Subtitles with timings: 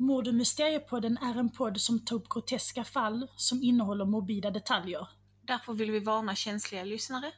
[0.00, 5.08] Mord och Mysteriepodden är en podd som tar upp groteska fall som innehåller morbida detaljer.
[5.42, 7.32] Därför vill vi varna känsliga lyssnare.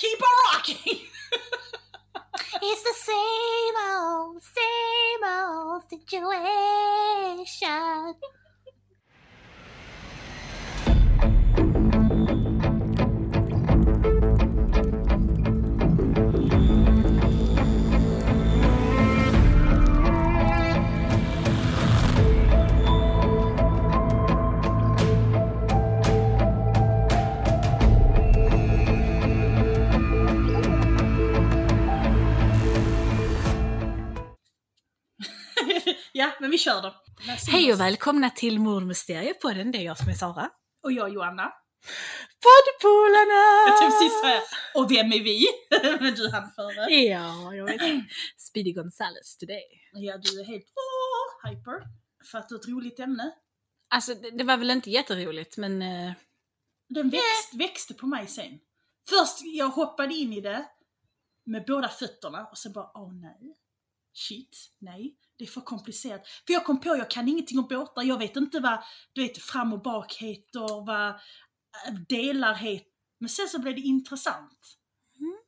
[0.00, 0.98] Keep on rocking!
[2.52, 6.20] It's the same old, same old situation.
[36.20, 36.94] Ja, men vi kör då.
[37.52, 40.50] Hej och välkomna till Mord och Mysteriepodden, det är jag som är Sara.
[40.82, 41.52] Och jag Joanna.
[42.44, 43.42] Poddpolarna!
[43.80, 44.40] Precis säga,
[44.74, 45.46] och vem är vi?
[46.00, 46.90] men du hann före.
[46.94, 47.80] Ja, jag vet.
[48.38, 49.64] Speedy Gonzales today.
[49.92, 51.82] Ja, du är helt åh, hyper.
[52.30, 53.32] För att det är ett roligt ämne.
[53.90, 55.82] Alltså det, det var väl inte jätteroligt men...
[55.82, 56.12] eh,
[56.88, 58.58] Den växt, växte på mig sen.
[59.08, 60.66] Först, jag hoppade in i det
[61.46, 63.56] med båda fötterna och sen bara, åh nej.
[64.12, 65.16] Shit, nej.
[65.40, 66.26] Det är för komplicerat.
[66.46, 68.02] För jag kom på, jag kan ingenting om båtar.
[68.02, 72.90] Jag vet inte vad, du vet, fram och bak heter, vad äh, delar heter.
[73.20, 74.78] Men sen så blev det intressant.
[75.20, 75.38] Mm.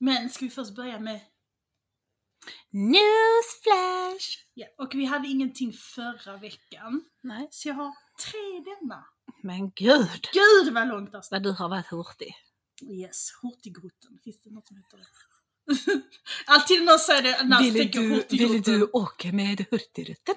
[0.00, 1.20] Men ska vi först börja med,
[2.70, 4.46] Newsflash!
[4.54, 7.04] ja, och vi hade ingenting förra veckan.
[7.22, 7.48] Nej.
[7.50, 7.94] Så jag har
[8.30, 9.06] tre denna.
[9.42, 10.28] Men gud!
[10.32, 11.34] Gud vad långt alltså.
[11.34, 12.34] Vad du har varit hurtig.
[12.82, 14.18] Yes, Hurtigruten.
[14.24, 15.04] Finns det något som heter det?
[16.46, 20.34] Alltid när jag säger det, när Ville du, ville du åka med Hurtigruten?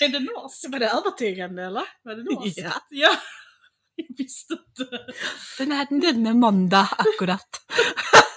[0.00, 0.68] Är det norskt?
[0.68, 1.84] Var det övertygande eller?
[2.02, 2.58] Var det norskt?
[2.58, 2.72] Ja.
[2.90, 3.16] ja.
[3.96, 4.98] Jag visste inte.
[5.58, 7.48] Den här denna måndag akkurat.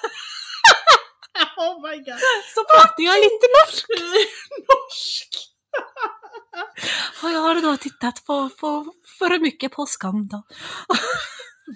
[1.58, 2.20] Oh my god.
[2.56, 3.86] Så pratar jag lite norsk.
[4.70, 5.30] Norsk.
[7.24, 10.44] Och jag har då tittat på, på för mycket på Skam då.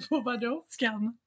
[0.09, 0.66] På vadå?
[0.70, 1.17] Skam.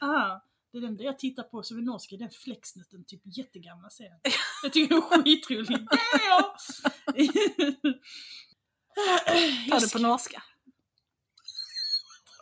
[0.00, 0.40] Ah,
[0.72, 4.20] det är den jag tittar på som är norsk, den flexnuten, typ jättegamla serien.
[4.62, 5.88] Jag tycker den är skitrolig.
[9.70, 10.42] Ta det på norska.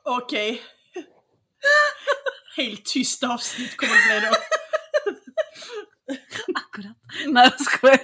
[0.05, 0.63] Okej.
[2.57, 4.35] Helt tyst avsnitt kommer det bli då.
[6.55, 6.97] Akkurat.
[7.27, 8.01] Nej jag skojar.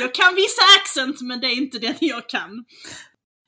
[0.00, 2.64] Jag kan vissa accent, men det är inte den jag kan.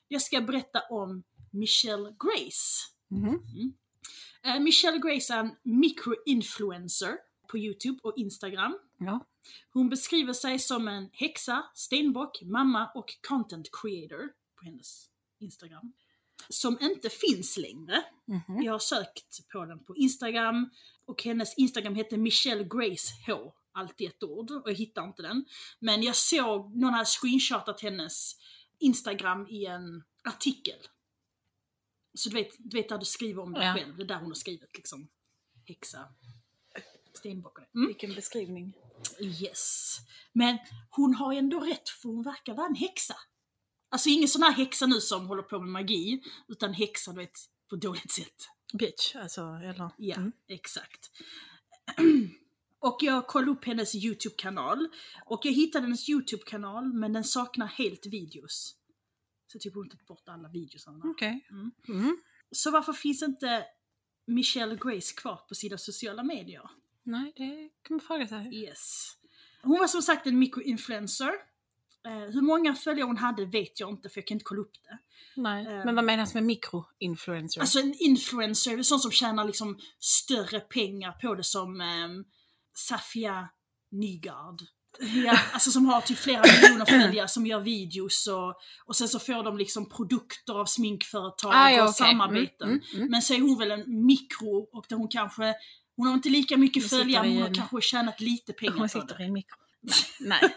[0.07, 2.87] Jag ska berätta om Michelle Grace.
[3.11, 3.39] Mhm.
[4.45, 7.17] Eh, Michelle Grace är en microinfluencer
[7.47, 8.77] på Youtube och Instagram.
[8.97, 9.25] Ja.
[9.73, 15.09] Hon beskriver sig som en häxa, stenbock, mamma och content creator på hennes
[15.39, 15.93] Instagram.
[16.49, 18.03] Som inte finns längre.
[18.25, 18.63] Mhm.
[18.63, 20.69] Jag har sökt på den på Instagram
[21.05, 23.53] och hennes Instagram heter Michelle Grace H.
[23.71, 25.45] Allt i ett ord och jag hittar inte den.
[25.79, 28.35] Men jag såg, någon hade screenshotat hennes
[28.79, 30.77] Instagram i en artikel.
[32.13, 33.73] Så du vet, du vet där du skriver om dig Ja.
[33.73, 35.07] själv, det är där hon har skrivit liksom.
[35.67, 36.07] Häxa,
[37.13, 37.77] stenbock och det.
[37.79, 37.87] Mm.
[37.87, 38.73] Vilken beskrivning.
[39.19, 39.97] Yes.
[40.33, 40.57] Men
[40.89, 43.15] hon har ändå rätt för hon verkar vara en häxa.
[43.89, 47.31] Alltså ingen sån här häxa nu som håller på med magi, utan häxa du vet,
[47.69, 48.35] på dåligt sätt.
[48.73, 49.89] Bitch, alltså eller?
[49.97, 50.31] Ja, Mm.
[50.47, 51.11] exakt.
[52.79, 54.87] Och jag kollade upp hennes YouTube-kanal.
[55.25, 58.75] Och jag hittade hennes YouTube-kanal, men den saknar helt videos.
[59.53, 60.87] Så typ hon tagit bort alla videos.
[61.03, 61.47] Okej.
[61.49, 61.71] Mm.
[61.87, 62.17] Mm.
[62.51, 63.65] Så varför finns inte
[64.27, 66.69] Michelle Grace kvar på sina sociala medier?
[67.03, 68.63] Nej, det kan man fråga sig.
[68.63, 69.11] Yes.
[69.61, 71.31] Hon var som sagt en microinfluencer.
[72.05, 74.83] Eh, hur många följare hon hade vet jag inte för jag kan inte kolla upp
[74.83, 74.97] det.
[75.41, 75.65] Nej.
[75.65, 75.85] Eh.
[75.85, 77.61] Men vad menas med mikroinfluencer?
[77.61, 82.25] Alltså en influencer, är sån som tjänar liksom större pengar på det som um,
[82.73, 83.49] Safia
[83.91, 84.61] Nygard.
[84.99, 88.55] Ja, alltså som har typ flera miljoner följare som gör videos och,
[88.85, 91.93] och sen så får de liksom produkter av sminkföretag Ah, ja, och okej.
[92.09, 92.67] samarbeten.
[92.69, 93.11] Mm, mm, mm.
[93.11, 95.55] Men så är hon väl en mikro och där hon kanske,
[95.95, 99.21] hon har inte lika mycket följare men hon har kanske tjänat lite pengar Hon sitter
[99.21, 99.57] i en mikro.
[100.19, 100.53] Nej.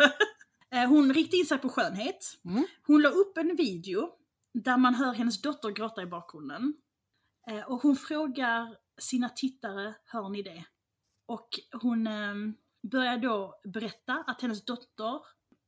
[0.74, 2.38] Eh, Hon riktade in sig på skönhet.
[2.44, 2.66] Mm.
[2.86, 4.08] Hon la upp en video
[4.54, 6.74] där man hör hennes dotter gråta i bakgrunden.
[7.50, 10.64] Eh, Och hon frågar sina tittare, hör ni det?
[11.28, 11.48] Och
[11.82, 12.34] hon eh,
[12.90, 15.20] börjar då berätta att hennes dotter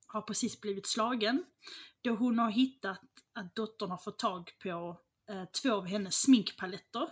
[0.06, 1.44] har precis blivit slagen.
[2.02, 3.00] Då hon har hittat
[3.32, 5.00] att dottern har fått tag på
[5.30, 7.08] eh, två av hennes sminkpaletter.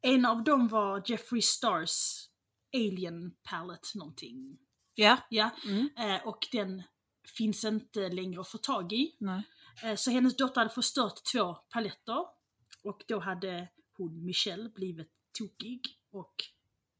[0.00, 2.26] En av dem var Jeffree Stars
[2.74, 4.58] Alien Palette någonting.
[4.94, 5.18] Ja.
[5.30, 5.88] Ja, Mm.
[5.98, 6.82] eh, och den
[7.36, 9.16] finns inte längre att få tag i.
[9.82, 12.26] Eh, Så hennes dotter hade förstört två paletter
[12.82, 16.34] och då hade hon, Michelle, blivit tokig och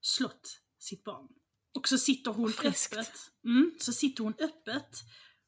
[0.01, 1.29] slått sitt barn.
[1.77, 2.93] Och så sitter hon Friskt.
[2.93, 3.13] öppet.
[3.45, 4.91] Mm, så sitter hon öppet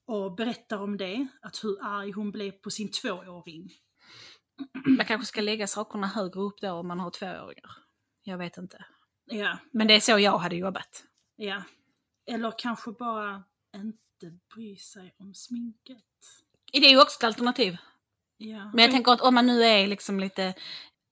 [0.06, 3.70] och berättar om det, att hur arg hon blev på sin tvååring.
[4.84, 7.70] Man kanske ska lägga sakerna högre upp då om man har tvååringar.
[8.22, 8.84] Jag vet inte.
[9.24, 11.04] Ja, Men det är så jag hade jobbat.
[11.36, 11.62] ja.
[12.30, 13.44] Eller kanske bara
[13.76, 16.04] inte bry sig om sminket.
[16.72, 17.76] Det är ju också ett alternativ.
[18.36, 18.70] Ja.
[18.74, 20.54] Men jag tänker att om man nu är liksom lite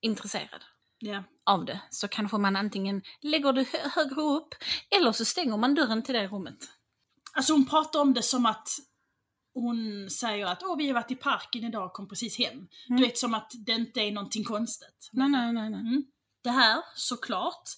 [0.01, 0.65] intresserad
[0.99, 4.55] Ja, av det så kanske man antingen lägger det hö- högre upp
[4.97, 6.57] eller så stänger man dörren till det rummet.
[7.33, 8.69] Alltså hon pratar om det som att
[9.55, 12.55] hon säger att Åh, vi har varit i parken idag och kom precis hem.
[12.55, 12.69] Mm.
[12.89, 15.11] Du vet som att det inte är någonting konstigt.
[15.13, 15.71] Nej, nej, nej.
[15.71, 15.81] nej.
[15.81, 16.05] Mm.
[16.43, 17.69] Det här såklart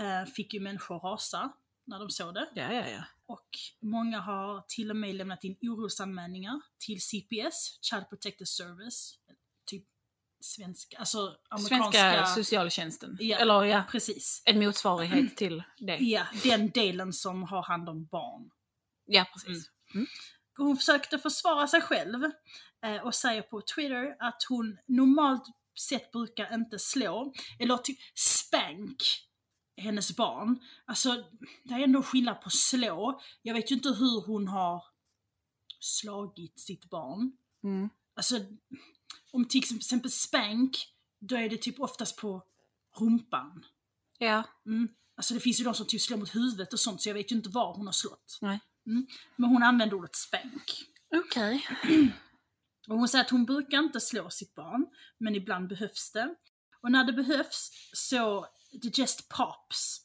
[0.00, 1.52] eh, fick ju människor rasa
[1.86, 2.48] när de såg det.
[2.54, 3.04] Ja, ja, ja.
[3.26, 3.48] Och
[3.82, 9.18] många har till och med lämnat in orosanmälningar till CPS, Child Protective Service.
[10.44, 11.98] Typ svenska, alltså amerikanska...
[11.98, 13.16] Svenska socialtjänsten.
[13.20, 13.38] Ja.
[13.38, 14.42] Eller ja, Precis.
[14.44, 15.96] en motsvarighet till det.
[15.96, 18.50] Ja, den delen som har hand om barn.
[19.06, 19.70] Ja, precis.
[20.56, 22.24] Hon försökte försvara sig själv
[22.84, 25.44] eh, och säger på Twitter att hon normalt
[25.88, 29.02] sett brukar inte slå, eller typ spank
[29.76, 30.60] hennes barn.
[30.84, 31.24] Alltså,
[31.64, 33.20] det är ändå skillnad på slå.
[33.42, 34.84] Jag vet ju inte hur hon har
[35.80, 37.32] slagit sitt barn.
[37.64, 37.88] Mm.
[38.16, 38.40] Alltså,
[39.34, 40.86] om till exempel spank,
[41.20, 42.42] då är det typ oftast på
[42.98, 43.64] rumpan.
[44.18, 44.88] Ja, Mm.
[45.16, 47.32] Alltså det finns ju de som typ slår mot huvudet och sånt, så jag vet
[47.32, 48.38] ju inte var hon har slått.
[48.42, 48.60] nej.
[49.36, 50.84] Men hon använder ordet spank.
[51.14, 51.66] Okej.
[52.88, 54.86] Och hon säger att hon brukar inte slå sitt barn,
[55.18, 56.34] men ibland behövs det.
[56.82, 60.00] Och när det behövs så, det just pops.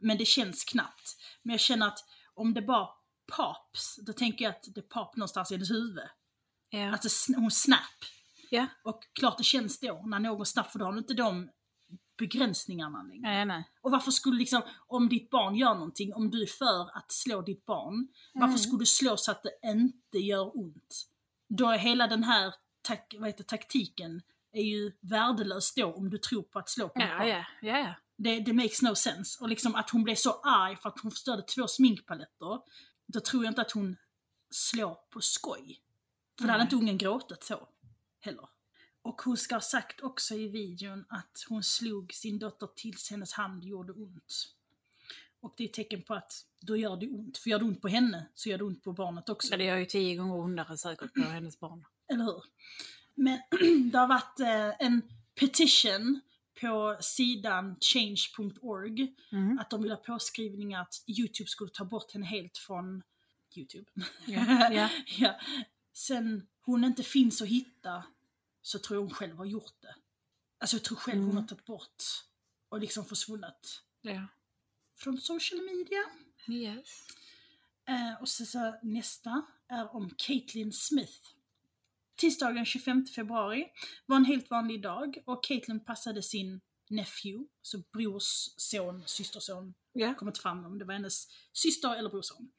[0.00, 1.16] Men det känns knappt.
[1.42, 1.98] Men jag känner att
[2.34, 2.88] om det bara
[3.36, 6.04] pops, då tänker jag att det pop någonstans i hennes huvud.
[7.02, 7.78] Det, sn- hon snap.
[8.52, 8.66] Ja.
[8.82, 11.50] Och klart det känns då, när någon snap, för då har du inte de
[12.18, 13.20] begränsningarna längre.
[13.22, 13.70] Nej, nej.
[13.80, 17.42] Och varför skulle liksom, om ditt barn gör någonting, om du är för att slå
[17.42, 18.58] ditt barn, varför Mm.
[18.58, 21.08] skulle du slå så att det inte gör ont?
[21.48, 24.22] Då är hela den här tak, vad heter, taktiken
[24.52, 27.28] är ju värdelös då om du tror på att slå på ditt Ja, barn.
[27.28, 27.94] ja, ja, ja.
[28.16, 29.42] Det, det makes no sense.
[29.42, 32.60] Och liksom att hon blev så arg för att hon förstörde två sminkpaletter,
[33.06, 33.96] då tror jag inte att hon
[34.50, 35.80] slår på skoj.
[36.38, 37.68] För då hade inte ungen gråtit så
[38.24, 38.48] heller.
[39.02, 43.32] Och hon ska ha sagt också i videon att hon slog sin dotter tills hennes
[43.32, 44.48] hand gjorde ont.
[45.40, 47.38] Och det är ett tecken på att då gör det ont.
[47.38, 49.48] För gör det ont på henne så gör det ont på barnet också.
[49.48, 51.84] Så det gör ju tio gånger ondare säkert på hennes barn.
[52.12, 52.42] Eller hur?
[53.14, 53.38] Men
[53.90, 55.02] det har varit eh, en
[55.40, 56.20] petition
[56.60, 59.58] på sidan change.org Mm.
[59.58, 63.02] att de vill ha påskrivningar att Youtube skulle ta bort henne helt från
[63.56, 63.90] Youtube.
[64.26, 64.88] Ja, ja.
[65.18, 65.40] ja.
[65.92, 68.04] Sen hon inte finns att hitta
[68.62, 69.94] så tror jag hon själv har gjort det.
[70.58, 71.42] Alltså jag tror själv hon Mm.
[71.42, 72.02] har tagit bort
[72.68, 74.26] och liksom försvunnit Ja.
[74.96, 76.02] från social media.
[76.48, 77.06] Yes.
[77.88, 81.28] Eh, och så, så nästa är om Caitlyn Smith.
[82.16, 83.66] Tisdagen 25 februari
[84.06, 86.60] var en helt vanlig dag och Caitlyn passade sin
[86.90, 90.14] nephew, så brors son, systerson, Ja.
[90.14, 92.52] kommit fram om det var hennes syster eller brorson.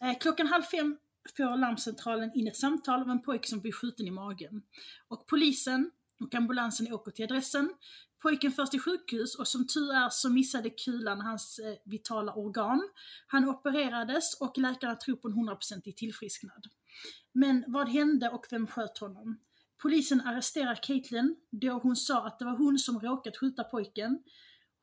[0.00, 0.98] Eh, klockan halv fem
[1.36, 4.62] får larmcentralen in ett samtal om en pojke som blir skjuten i magen.
[5.08, 5.90] Och polisen
[6.20, 7.74] och ambulansen åker till adressen.
[8.22, 12.88] Pojken förs till sjukhus och som tur är så missade kulan hans eh, vitala organ.
[13.26, 16.64] Han opererades och läkarna tror på en 100% tillfrisknad.
[17.32, 19.38] Men vad hände och vem sköt honom?
[19.82, 24.22] Polisen arresterar Caitlyn då hon sa att det var hon som råkat skjuta pojken.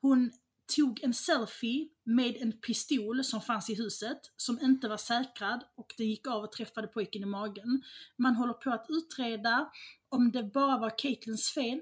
[0.00, 0.30] Hon
[0.76, 5.94] tog en selfie med en pistol som fanns i huset, som inte var säkrad och
[5.96, 7.82] den gick av och träffade pojken i magen.
[8.16, 9.70] Man håller på att utreda
[10.08, 11.80] om det bara var Caitlyns fel,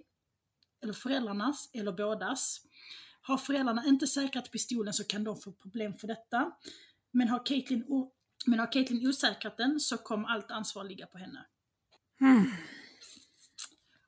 [0.82, 2.60] eller föräldrarnas, eller bådas.
[3.20, 6.52] Har föräldrarna inte säkrat pistolen så kan de få problem för detta.
[7.10, 8.12] Men har Caitlyn, o-
[8.46, 11.46] men har Caitlyn osäkrat den så kommer allt ansvar ligga på henne.
[12.20, 12.44] Mm.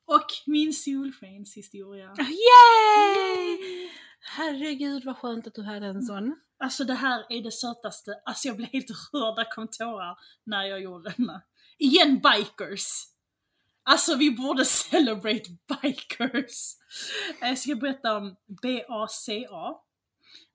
[0.05, 2.15] Och min solskenshistoria.
[2.19, 3.89] Yay!
[4.19, 6.35] Herregud vad skönt att du hade en sån.
[6.59, 8.21] Alltså det här är det sötaste.
[8.25, 11.41] Alltså jag blev helt rörd, där kom tårar när jag gjorde denna.
[11.77, 13.03] Igen bikers!
[13.83, 15.49] Alltså vi borde celebrate
[15.81, 16.75] bikers!
[17.41, 19.75] Eh, Jag ska berätta om BACA.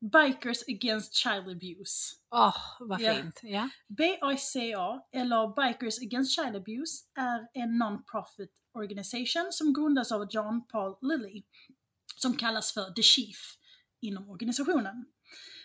[0.00, 2.14] Bikers Against Child Abuse.
[2.30, 3.14] Åh, vad Ja.
[3.14, 3.40] fint.
[3.42, 3.68] Ja.
[3.88, 10.96] BACA, eller Bikers Against Child Abuse, är en non-profit organisation som grundas av John Paul
[11.02, 11.42] Lilly,
[12.22, 13.36] som kallas för The Chief
[14.00, 15.04] inom organisationen.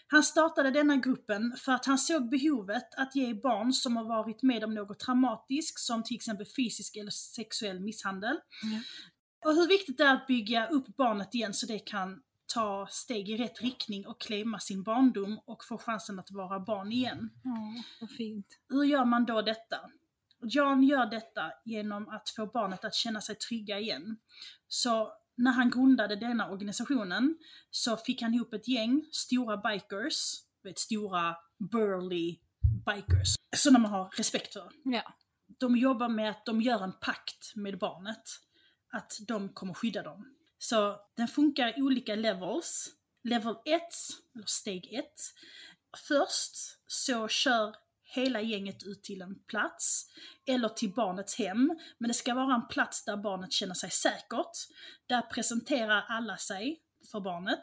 [0.09, 4.43] Han startade denna gruppen för att han såg behovet att ge barn som har varit
[4.43, 8.79] med om något traumatiskt, som till exempel fysisk eller sexuell misshandel, Ja.
[9.49, 12.21] och hur viktigt det är att bygga upp barnet igen så det kan
[12.53, 16.91] ta steg i rätt riktning och claima sin barndom och få chansen att vara barn
[16.91, 17.29] igen.
[17.43, 18.47] Ja, vad fint.
[18.69, 19.77] Hur gör man då detta?
[20.41, 24.17] John gör detta genom att få barnet att känna sig trygga igen.
[24.67, 27.37] Så när han grundade denna organisationen
[27.71, 31.35] så fick han ihop ett gäng stora bikers, vet, stora
[31.71, 32.39] burly
[32.85, 34.71] bikers, som man har respekt för.
[34.83, 35.13] Ja.
[35.59, 38.23] De jobbar med att de gör en pakt med barnet,
[38.91, 40.35] att de kommer skydda dem.
[40.57, 42.93] Så den funkar i olika levels.
[43.23, 43.81] Level 1,
[44.35, 45.05] eller steg 1.
[46.07, 46.55] Först
[46.87, 47.75] så kör
[48.07, 50.05] hela gänget ut till en plats,
[50.45, 54.51] eller till barnets hem, men det ska vara en plats där barnet känner sig säkert.
[55.07, 56.79] Där presenterar alla sig
[57.11, 57.61] för barnet.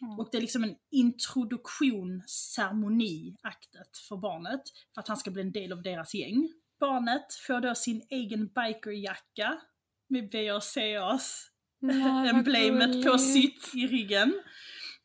[0.00, 0.18] Mm.
[0.18, 4.62] Och det är liksom en introduktion, ceremoniaktet för barnet,
[4.94, 6.52] för att han ska bli en del av deras gäng.
[6.80, 9.60] Barnet får då sin egen bikerjacka
[10.08, 11.50] med BACAs
[12.30, 14.42] emblemet på sitt i ryggen.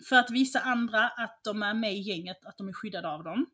[0.10, 3.24] För att visa andra att de är med i gänget, att de är skyddade av
[3.24, 3.46] dem.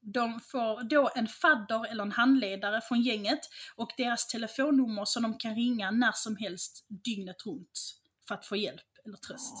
[0.00, 3.40] De får då en fadder eller en handledare från gänget
[3.76, 8.56] och deras telefonnummer som de kan ringa när som helst dygnet runt för att få
[8.56, 9.54] hjälp eller tröst.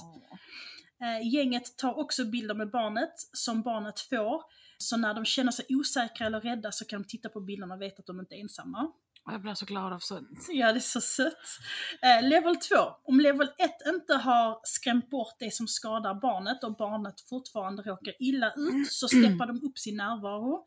[1.00, 4.42] Eh, gänget tar också bilder med barnet som barnet får.
[4.78, 7.82] Så när de känner sig osäkra eller rädda så kan de titta på bilderna och
[7.82, 8.92] veta att de inte är ensamma.
[9.30, 10.46] Jag blir så glad av sånt.
[10.48, 11.58] Ja, det är så sött.
[12.02, 12.74] Eh, level 2.
[13.04, 18.14] Om level 1 inte har skrämt bort det som skadar barnet och barnet fortfarande råkar
[18.18, 20.66] illa ut så steppar de upp sin närvaro.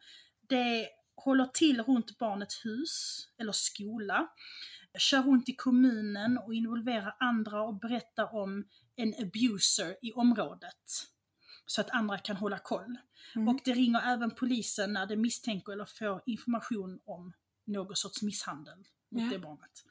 [0.49, 4.27] Det håller till runt barnets hus eller skola.
[4.97, 8.63] Kör runt i kommunen och involverar andra och berättar om
[8.95, 11.07] en abuser i området.
[11.65, 12.97] Så att andra kan hålla koll.
[13.35, 13.47] Mm.
[13.47, 17.33] Och det ringer även polisen när de misstänker eller får information om
[17.65, 18.77] någon sorts misshandel
[19.09, 19.29] mot Ja.
[19.29, 19.83] det barnet.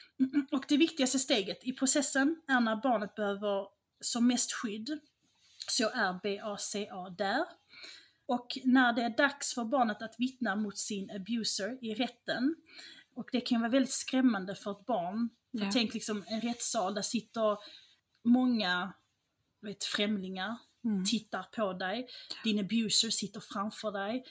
[0.52, 3.66] Och det viktigaste steget i processen är när barnet behöver
[4.00, 4.98] som mest skydd,
[5.68, 7.44] så är BACA där.
[8.26, 12.54] Och när det är dags för barnet att vittna mot sin abuser i rätten,
[13.14, 15.28] och det kan vara väldigt skrämmande för ett barn.
[15.50, 15.70] Ja.
[15.72, 17.58] tänk liksom en rättssal, där sitter
[18.24, 18.92] många
[19.60, 21.04] vet, främlingar, Mm.
[21.04, 22.08] tittar på dig,
[22.44, 24.24] din abuser sitter framför dig,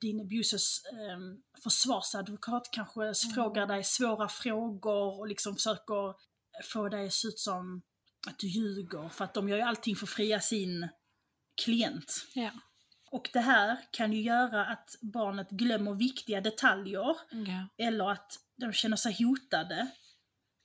[0.00, 3.14] din abusers um, försvarsadvokat kanske Mm.
[3.34, 6.14] frågar dig svåra frågor och liksom försöker
[6.72, 7.82] få dig att se ut som
[8.26, 10.88] att du ljuger, för att de gör ju allting för att fria sin
[11.64, 12.26] klient.
[12.34, 12.50] Ja.
[13.10, 17.68] Och det här kan ju göra att barnet glömmer viktiga detaljer ja.
[17.78, 19.90] eller att de känner sig hotade.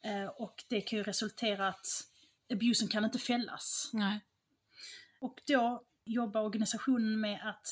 [0.06, 1.88] Eh, och det kan ju resultera att
[2.54, 3.90] abusen kan inte fällas.
[3.94, 4.20] Nej.
[5.22, 7.68] Och då jobbar organisationen med att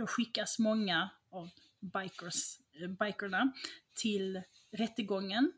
[0.00, 3.52] då skickas många av bikers, eh, bikerna
[3.94, 4.42] till
[4.72, 5.52] rättegången.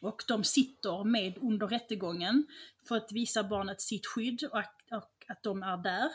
[0.00, 2.46] Och de sitter med under rättegången
[2.88, 6.10] för att visa barnet sitt skydd och att, och att de är där.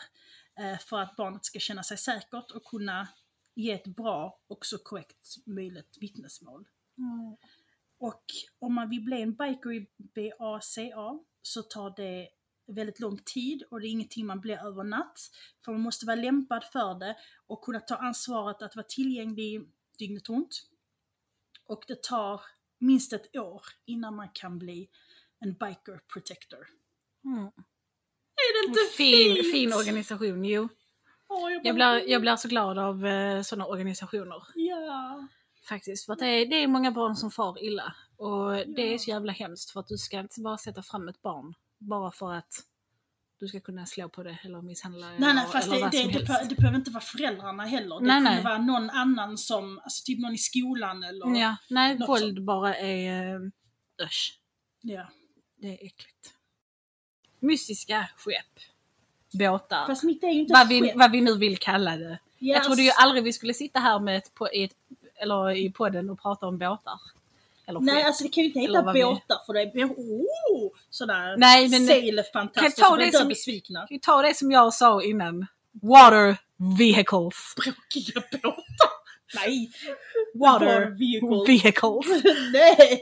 [0.60, 3.08] eh, För att barnet ska känna sig säkert och kunna
[3.54, 6.68] ge ett bra och så korrekt möjligt vittnesmål.
[6.98, 7.36] Mm.
[7.98, 8.24] Och
[8.58, 12.28] om man vill bli en biker i BACA så tar det
[12.74, 15.18] väldigt lång tid och det är ingenting man blir över natt.
[15.64, 20.28] För man måste vara lämpad för det och kunna ta ansvaret att vara tillgänglig dygnet
[20.28, 20.62] runt.
[21.66, 22.40] Och det tar
[22.78, 24.88] minst ett år innan man kan bli
[25.38, 26.66] en biker protector.
[27.24, 27.44] Mm.
[28.36, 29.52] Är det inte Fin, fint?
[29.52, 30.68] fin organisation, jo.
[31.28, 34.42] Åh, Jag blir, jag blir så glad av eh, sådana organisationer.
[34.54, 35.28] Ja.
[35.68, 36.06] Faktiskt.
[36.06, 37.94] För det är, det är många barn som far illa.
[38.16, 41.22] Och det är så jävla hemskt för att du ska inte bara sätta fram ett
[41.22, 42.64] barn bara för att
[43.40, 45.90] du ska kunna slå på det eller misshandla Nej, eller, nej, fast eller det, vad
[45.92, 46.48] det, som det, helst.
[46.48, 48.00] det behöver inte vara föräldrarna heller.
[48.00, 48.44] Det Nej, kunde nej.
[48.44, 51.40] vara någon annan som, alltså typ någon i skolan eller...
[51.40, 53.50] Ja, nej, våld bara är uh,
[54.04, 54.38] usch.
[54.80, 55.08] Ja.
[55.56, 56.34] Det är äckligt.
[57.40, 58.60] Mystiska skepp.
[59.32, 59.86] Båtar.
[59.86, 60.96] Fast mitt är ju inte vad, vi, skepp.
[60.96, 62.18] vad vi nu vill kalla det.
[62.38, 62.66] Jag Yes.
[62.66, 64.76] trodde ju aldrig vi skulle sitta här med ett, på, i, ett,
[65.14, 67.00] eller i podden och prata om båtar.
[67.70, 71.68] Eller Nej, alltså vi kan ju inte heta båtar för det är oh, sådär Nej,
[71.68, 73.86] men- sail Kan ta det som- besvikna.
[73.90, 75.46] Vi ta det som jag sa innan?
[75.82, 76.36] Water
[76.78, 77.54] vehicles.
[77.56, 78.90] Bråkiga båtar.
[79.34, 79.70] Nej.
[80.34, 81.48] Water vehicles.
[81.48, 82.22] vehicles.
[82.52, 83.00] Nej.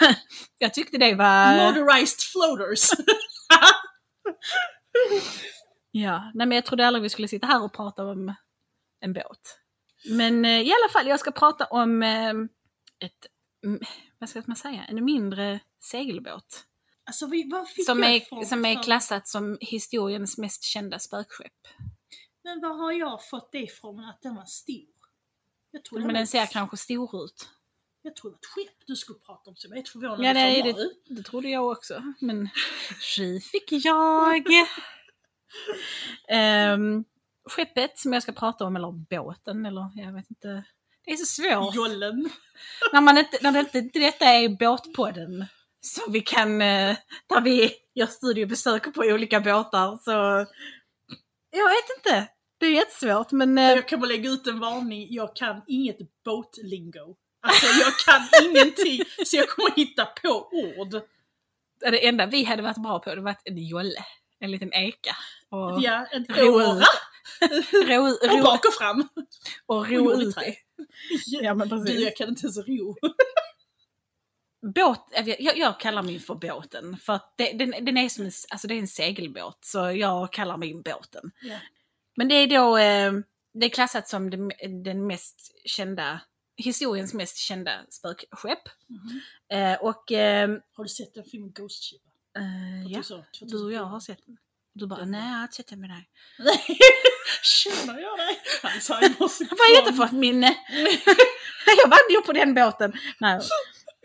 [0.58, 1.56] Jag tyckte det var...
[1.66, 2.90] Motorized floaters.
[5.90, 8.34] Ja, nej men jag trodde aldrig vi skulle sitta här och prata om
[9.00, 9.58] en båt.
[10.10, 12.30] Men eh, i alla fall, jag ska prata om eh,
[13.00, 13.26] ett,
[14.18, 16.64] vad ska man säga, en mindre segelbåt.
[17.04, 17.26] alltså
[17.86, 21.52] Som är, ifrån som är klassat som historiens mest kända spökskepp.
[22.44, 24.84] Men vad har jag fått det ifrån att den var stor?
[25.70, 27.48] Jag trodde Men var- den ser kanske stor ut.
[28.02, 30.24] Jag tror det var ett skepp du skulle prata om, så jag är helt förvånad.
[30.24, 32.02] Ja, att nej, det det, det trodde jag också.
[32.20, 32.48] Men
[33.00, 34.44] tji fick jag.
[36.28, 37.04] Ehm,
[37.44, 40.64] skeppet som jag ska prata om, eller båten, eller jag vet inte.
[41.06, 41.74] Det är så svårt.
[41.74, 42.30] Jollen.
[42.92, 45.46] när, man inte, när det inte inte detta är båtpodden,
[45.80, 46.96] så vi kan, eh,
[47.28, 50.10] där vi gör studiebesök på olika båtar, så
[51.50, 52.28] jag vet inte.
[52.58, 55.98] Det är jättesvårt, men eh, Jag kan bara lägga ut en varning, jag kan inget
[56.24, 57.16] båtlingo.
[57.42, 61.02] Alltså jag kan ingenting, så jag kommer hitta på ord.
[61.80, 64.04] det enda vi hade varit bra på det var en jolle,
[64.40, 65.16] en liten eka.
[65.50, 66.84] Och Ja, en åra.
[67.40, 69.08] Ut, ro, Och ro, bak och fram.
[69.66, 70.56] och ro och ut det.
[71.26, 72.00] Ja men Du, precis.
[72.00, 72.96] jag kan inte ens ro.
[74.74, 75.00] Båt,
[75.38, 78.68] jag, jag kallar min för båten, för att det, den, den är som en, alltså
[78.68, 81.30] det är en segelbåt, så jag kallar min båten.
[81.42, 81.58] Ja.
[82.16, 83.12] Men det är då, eh,
[83.54, 84.30] det är klassat som
[84.84, 86.20] den mest kända,
[86.56, 88.62] historiens mest kända spökskepp.
[88.86, 89.20] Mhm.
[89.58, 92.02] Eh, och eh, Har du sett den filmen Ghost Ship?
[92.38, 93.02] eh, ja,
[93.40, 94.36] du och jag har sett den.
[94.72, 96.08] Du bara, nej jag har inte sett den med dig.
[97.42, 98.40] Känner jag dig?
[98.62, 99.40] Alzheimers.
[99.40, 100.46] Vad är detta för ett minne?
[101.82, 102.92] jag vann ju på den båten.
[103.20, 103.40] Nej.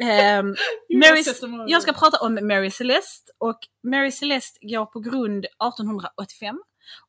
[0.02, 0.56] Ehm,
[0.94, 1.24] Mary,
[1.68, 6.62] jag ska prata om Mary Celeste och Mary Celeste går på grund 1885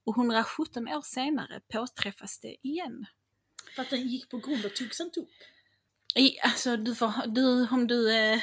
[0.07, 3.07] och 117 år senare påträffas det igen.
[3.75, 5.29] För att den gick på grund och togs inte upp.
[6.14, 8.38] I, alltså du får, du, om du eh,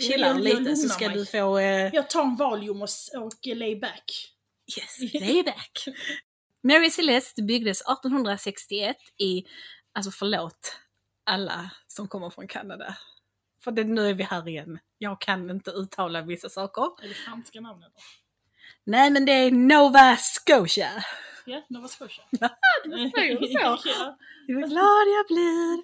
[0.00, 1.16] chillar lite så ska mig.
[1.16, 4.34] du få eh, Jag tar en Valium och, och lay back.
[4.78, 5.84] yes, layback.
[6.62, 9.44] Mary Celeste byggdes 1861 i,
[9.94, 10.76] alltså förlåt
[11.26, 12.96] alla som kommer från Kanada.
[13.64, 14.78] För det, nu är vi här igen.
[14.98, 17.04] Jag kan inte uttala vissa saker.
[17.04, 17.92] Är det franska namnet?
[17.94, 18.00] då?
[18.84, 21.04] Nej men det är Nova Scotia.
[21.46, 22.24] Ja, Nova Scotia.
[23.16, 23.88] säger så.
[23.88, 24.16] Ja.
[24.48, 25.82] Vad glad jag blir!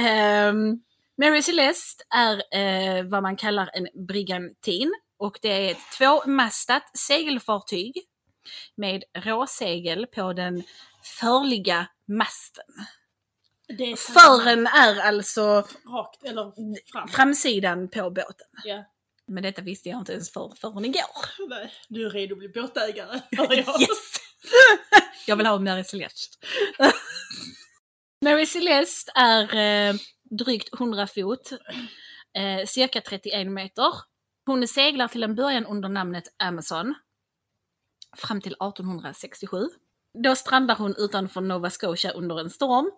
[0.06, 0.82] Ehm,
[1.16, 7.92] Mary Celeste är eh, vad man kallar en brigantin och det är ett tvåmastat segelfartyg
[8.74, 10.62] med råsegel på den
[11.20, 12.64] förliga masten.
[13.78, 15.42] Det är Fören är alltså
[15.86, 16.52] Rakt, eller
[16.92, 17.08] fram.
[17.08, 18.46] framsidan på båten.
[18.64, 18.84] Ja.
[19.26, 21.48] Men detta visste jag inte ens för, förrän igår.
[21.48, 23.52] Nej, Du är redo att bli båtägare, jag.
[23.80, 24.16] Yes!
[25.26, 26.36] jag vill ha Mary Celeste.
[28.24, 29.94] Mary Celeste är eh,
[30.30, 31.52] drygt 100 fot,
[32.36, 33.92] eh, cirka 31 meter.
[34.46, 36.94] Hon seglar till en början under namnet Amazon
[38.16, 39.68] fram till 1867.
[40.24, 42.90] Då strandar hon utanför Nova Scotia under en storm.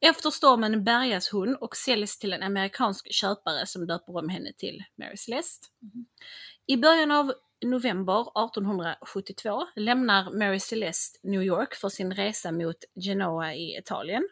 [0.00, 4.84] Efter stormen bärgas hon och säljs till en amerikansk köpare som döper om henne till
[4.98, 5.66] Mary Celeste.
[6.66, 7.32] I början av
[7.64, 14.28] november 1872 lämnar Mary Celeste New York för sin resa mot Genoa i Italien.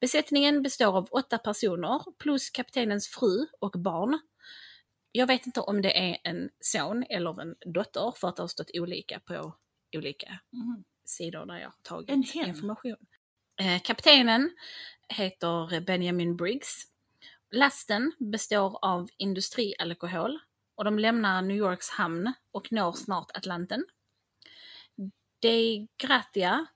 [0.00, 4.18] Besättningen består av åtta personer plus kaptenens fru och barn.
[5.12, 8.48] Jag vet inte om det är en son eller en dotter för att det har
[8.48, 9.54] stått olika på
[9.96, 10.84] olika Mhm.
[11.04, 12.10] sidor där jag har tagit
[12.48, 12.96] information.
[13.60, 14.56] Eh, kaptenen
[15.08, 16.86] heter Benjamin Briggs.
[17.50, 20.38] Lasten består av industrialkohol
[20.74, 23.84] och de lämnar New Yorks hamn och når snart Atlanten.
[25.40, 26.66] De Gratia,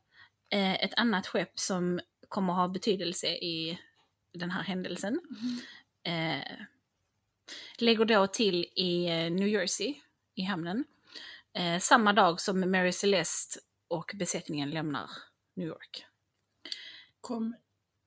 [0.50, 3.78] eh, ett annat skepp som kommer ha betydelse i
[4.34, 5.20] den här händelsen,
[6.02, 6.52] eh,
[7.78, 9.94] lägger då till i eh, New Jersey,
[10.34, 10.84] i hamnen,
[11.58, 15.10] eh, samma dag som Mary Celeste och besättningen lämnar
[15.56, 16.06] New York.
[17.20, 17.56] Kom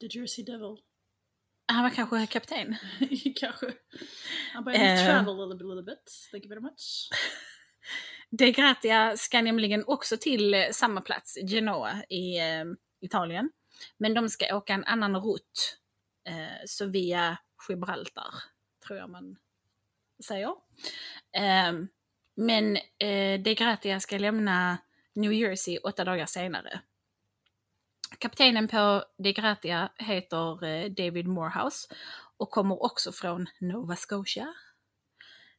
[0.02, 0.78] The Jersey Devil.
[1.72, 2.76] Han var kanske kapten.
[3.36, 3.74] Kanske.
[4.54, 5.06] Han bara, uh, Eh.
[5.06, 6.28] travel a little bit, little bit.
[6.32, 7.10] Thank you very much.
[8.32, 12.66] De Gratia ska nämligen också till eh, samma plats, Genoa i eh,
[13.02, 13.50] Italien.
[13.98, 15.78] Men de ska åka en annan rutt.
[16.28, 17.38] Eh, så via
[17.70, 18.34] Gibraltar,
[18.90, 19.38] tror jag man
[20.26, 20.50] säger.
[21.32, 21.74] Eh,
[22.36, 24.78] men eh, De Gratia ska lämna
[25.16, 26.82] New Jersey åtta dagar senare.
[28.18, 31.96] Kaptenen på De Gratia heter eh, David Morehouse
[32.38, 34.54] och kommer också från Nova Scotia.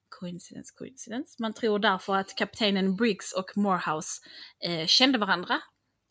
[0.08, 1.36] Coincidence, coincidence.
[1.38, 4.22] Man tror därför att kaptenen Briggs och Morehouse
[4.60, 5.60] eh, kände varandra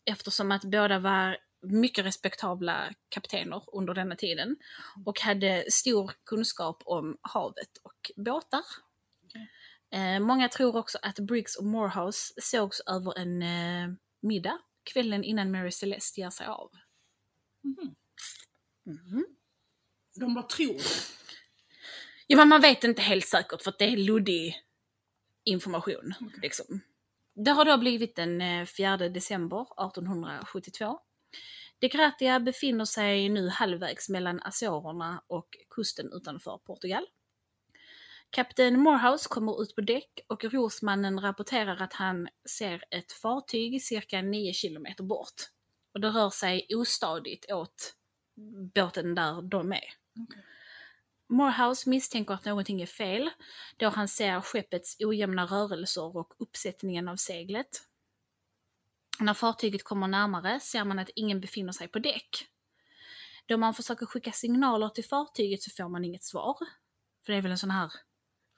[0.04, 4.56] eftersom att båda var mycket respektabla kaptener under denna tiden
[5.06, 8.64] och hade stor kunskap om havet och båtar.
[9.24, 9.50] Okej.
[9.92, 14.58] Eh, många tror också att Briggs och Morehouse sågs över en eh, middag
[14.92, 16.70] kvällen innan Mary Celeste ger sig av.
[17.62, 17.94] Mhm.
[18.86, 19.26] Mhm.
[20.14, 20.80] De bara tror.
[22.26, 24.56] Ja, men man vet inte helt säkert för att det är luddig
[25.44, 26.14] information.
[26.20, 26.38] Okej.
[26.42, 26.80] Liksom.
[27.34, 31.00] Det har då blivit den eh, 4 december 1872.
[31.80, 37.06] De Gratia befinner sig nu halvvägs mellan Azorerna och kusten utanför Portugal.
[38.30, 44.22] Kapten Morehouse kommer ut på däck och rosmannen rapporterar att han ser ett fartyg cirka
[44.22, 45.42] 9 kilometer bort.
[45.94, 47.94] Och det rör sig ostadigt åt
[48.74, 49.92] båten där de är.
[50.20, 50.44] Okej.
[51.30, 53.30] Morehouse misstänker att någonting är fel
[53.76, 57.89] då han ser skeppets ojämna rörelser och uppsättningen av seglet.
[59.20, 62.46] När fartyget kommer närmare ser man att ingen befinner sig på däck.
[63.46, 66.56] Då man försöker skicka signaler till fartyget så får man inget svar.
[67.24, 67.92] För det är väl en sån här,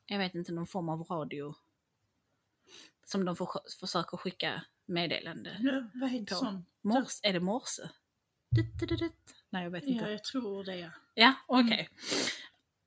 [0.07, 1.55] jag vet inte, någon form av radio
[3.05, 3.49] som de för,
[3.81, 5.57] försöker skicka meddelande.
[5.61, 6.67] Ja, vad heter sån?
[6.83, 7.83] Mors, är det morse?
[8.51, 9.13] Dut, dut, dut.
[9.51, 10.05] Nej, jag vet inte.
[10.05, 10.77] Ja, jag tror det.
[10.77, 10.91] Ja.
[11.15, 11.89] Ja, okej.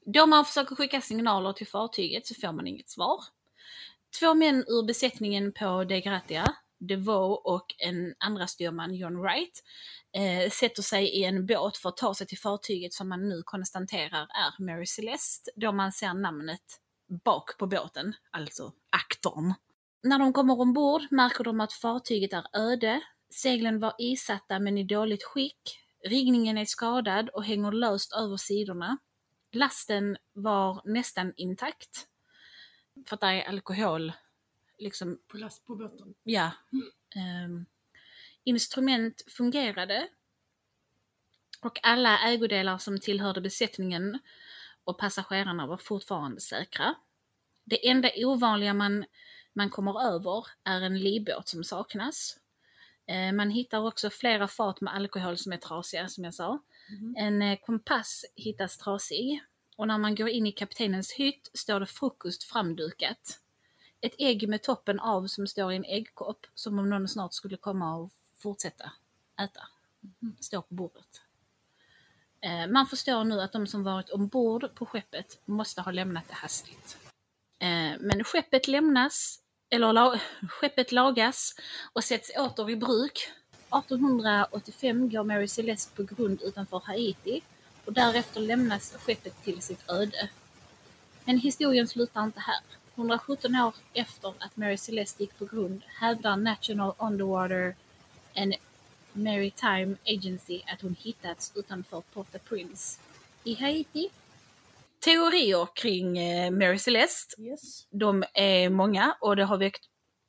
[0.05, 3.23] Då man försöker skicka signaler till fartyget så får man inget svar.
[4.19, 6.55] Två män ur besättningen på De Gratia,
[6.87, 9.63] DeVoe och en andra styrman, John Wright,
[10.11, 13.41] eh, sätter sig i en båt för att ta sig till fartyget som man nu
[13.45, 16.61] konstaterar är Mary Celeste, då man ser namnet
[17.23, 19.53] bak på båten, alltså aktorn.
[20.03, 24.83] När de kommer ombord märker de att fartyget är öde, seglen var isatta men i
[24.83, 28.97] dåligt skick, riggningen är skadad och hänger löst över sidorna.
[29.51, 32.07] Lasten var nästan intakt.
[33.07, 34.13] För att det är alkohol,
[34.77, 36.13] liksom, På last på båten.
[36.23, 36.51] ja.
[37.15, 37.65] Ehm,
[38.43, 40.07] instrument fungerade.
[41.61, 44.19] Och alla ägodelar som tillhörde besättningen
[44.83, 46.95] och passagerarna var fortfarande säkra.
[47.63, 49.05] Det enda ovanliga man,
[49.53, 52.37] man kommer över är en livbåt som saknas.
[53.07, 56.59] Eh, Man hittar också flera fat med alkohol som är trasiga, som jag sa.
[56.89, 57.15] Mhm.
[57.17, 59.43] En eh, kompass hittas trasig
[59.77, 63.39] och när man går in i kaptenens hytt står det frukost framdukat.
[64.05, 67.57] Ett ägg med toppen av som står i en äggkopp, som om någon snart skulle
[67.57, 68.91] komma och fortsätta
[69.41, 69.67] äta.
[70.21, 71.21] Mm, står på bordet.
[72.41, 76.33] Eh, man förstår nu att de som varit ombord på skeppet måste ha lämnat det
[76.33, 76.97] hastigt.
[77.59, 79.39] Eh, men skeppet lämnas,
[79.69, 81.55] eller la, skeppet lagas
[81.93, 83.31] och sätts åter i bruk.
[83.51, 87.41] 1885 går Mary Celeste på grund utanför Haiti
[87.85, 90.29] och därefter lämnas skeppet till sitt öde.
[91.23, 92.61] Men historien slutar inte här.
[92.95, 97.75] 117 år efter att Mary Celeste gick på grund hävdar National Underwater
[98.35, 98.55] and
[99.13, 102.99] Maritime Agency att hon hittats utanför Port-au-Prince
[103.43, 104.09] i Haiti.
[104.99, 107.87] Teorier kring eh, Mary Celeste Yes.
[107.89, 109.85] de är många och det har väckt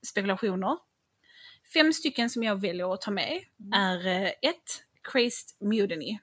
[0.07, 0.79] spekulationer.
[1.75, 3.41] Fem stycken som jag väljer att ta med
[3.75, 6.19] är eh, ett, Crazed Mutiny.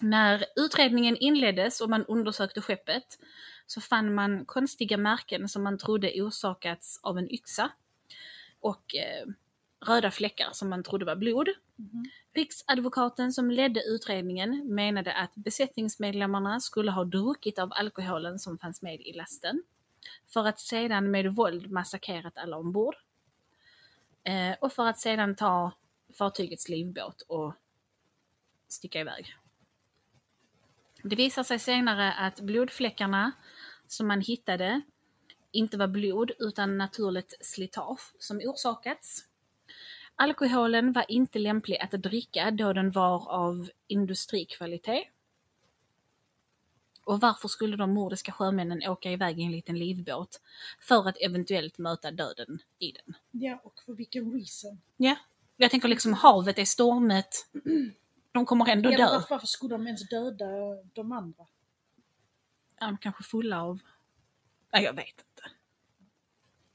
[0.00, 3.04] När utredningen inleddes och man undersökte skeppet
[3.70, 7.70] så fann man konstiga märken som man trodde orsakats av en yxa
[8.60, 9.26] och eh,
[9.86, 11.48] röda fläckar som man trodde var blod.
[11.76, 12.10] Mhm.
[12.32, 19.00] Riksadvokaten som ledde utredningen menade att besättningsmedlemmarna skulle ha druckit av alkoholen som fanns med
[19.00, 19.62] i lasten
[20.32, 22.94] för att sedan med våld massakrerat alla ombord.
[24.24, 25.72] Eh, och för att sedan ta
[26.18, 27.54] fartygets livbåt och
[28.68, 29.36] sticka iväg.
[31.02, 33.32] Det visar sig senare att blodfläckarna
[33.90, 34.80] som man hittade
[35.52, 39.24] inte var blod utan naturligt slitage som orsakats.
[40.14, 45.04] Alkoholen var inte lämplig att dricka då den var av industrikvalitet.
[47.04, 50.40] Och varför skulle de mordiska sjömännen åka iväg i en liten livbåt
[50.80, 53.14] för att eventuellt möta döden i den?
[53.30, 54.80] Ja, och för vilken reason?
[54.96, 55.16] Ja,
[55.56, 57.28] jag tänker liksom havet är stormet.
[58.32, 59.22] De kommer ändå Ja, dö.
[59.30, 60.46] varför skulle de ens döda
[60.94, 61.46] de andra?
[62.80, 63.80] Är de kanske fulla av...
[64.72, 65.50] Nej, jag vet inte.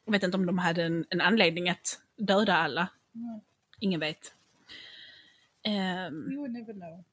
[0.05, 2.89] Jag vet inte om de hade en, en anledning att döda alla.
[3.15, 3.39] Mm.
[3.79, 4.33] Ingen vet.
[5.63, 7.03] Ehm, You never know.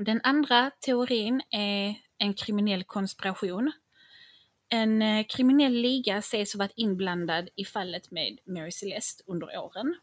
[0.00, 3.72] Den andra teorin är en kriminell konspiration.
[4.68, 9.96] En eh, kriminell liga sägs ha varit inblandad i fallet med Mary Celeste under åren.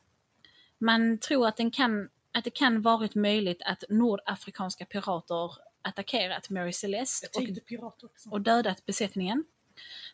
[0.77, 5.51] Man tror att, den kan, att det kan varit möjligt att nordafrikanska pirater
[5.83, 9.45] attackerat Mary Celeste och, och dödat besättningen.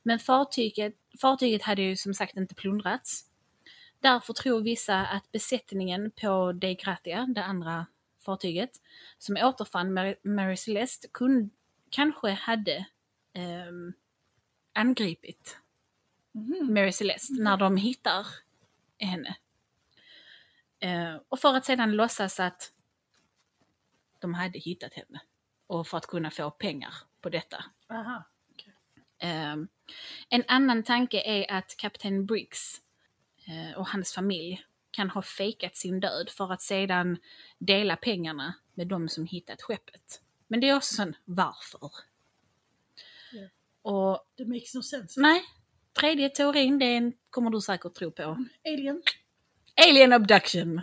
[0.03, 3.25] Men fartyget, fartyget hade ju som sagt inte plundrats.
[3.99, 7.85] Därför tror vissa att besättningen på De Gratia, det andra
[8.19, 8.71] fartyget,
[9.17, 11.49] som återfann Mary, Mary Celeste, kun,
[11.89, 12.85] kanske hade
[13.33, 13.93] ehm,
[14.73, 15.57] angripit
[16.31, 16.73] Mhm.
[16.73, 18.27] Mary Celeste när de hittar
[18.97, 19.37] henne.
[20.79, 22.73] Eh, och för att sedan låtsas att
[24.19, 25.21] de hade hittat henne.
[25.69, 27.63] Och för att kunna få pengar på detta.
[27.89, 28.23] Aha.
[29.19, 29.67] Ehm,
[30.29, 32.81] en annan tanke är att kapten Briggs
[33.47, 37.17] eh, och hans familj kan ha fejkat sin död för att sedan
[37.57, 40.21] dela pengarna med de som hittat skeppet.
[40.47, 41.91] Men det är också sån, varför?
[43.81, 45.21] Och Det makes no sense.
[45.21, 45.43] nej,
[45.99, 48.45] tredje teorin, det kommer du säkert tro på.
[48.65, 49.01] Alien?
[49.89, 50.81] Alien abduction.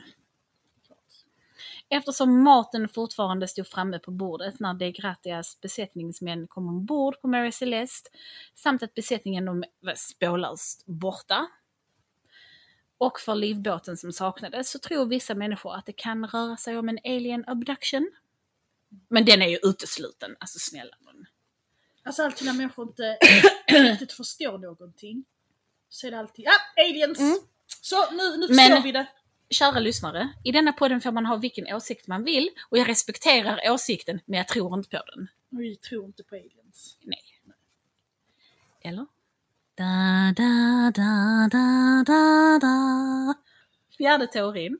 [1.89, 7.53] Eftersom maten fortfarande stod framme på bordet när de Gratias besättningsmän kom ombord på Mary
[7.53, 8.11] Celeste
[8.55, 11.47] samt att besättningen de var spårlöst borta
[12.99, 16.89] och för livbåten som saknades så tror vissa människor att det kan röra sig om
[16.89, 18.11] en alien abduction.
[19.09, 21.27] Men den är ju utesluten, alltså snälla nån.
[22.03, 23.19] Alltså alltid när människor inte
[23.69, 25.25] riktigt förstår någonting
[25.89, 27.21] så är det alltid ah, aliens!
[27.21, 27.39] Mm.
[27.81, 29.07] Så nu, nu Men- förstår vi det.
[29.51, 33.73] Kära lyssnare, i denna podden får man ha vilken åsikt man vill och jag respekterar
[33.73, 35.29] åsikten men jag tror inte på den.
[35.51, 36.99] Vi tror inte på aliens.
[37.03, 37.25] Nej.
[38.81, 39.07] Eller?
[39.75, 43.35] Da, da, da, da, da, da.
[43.99, 44.79] Fjärde teorin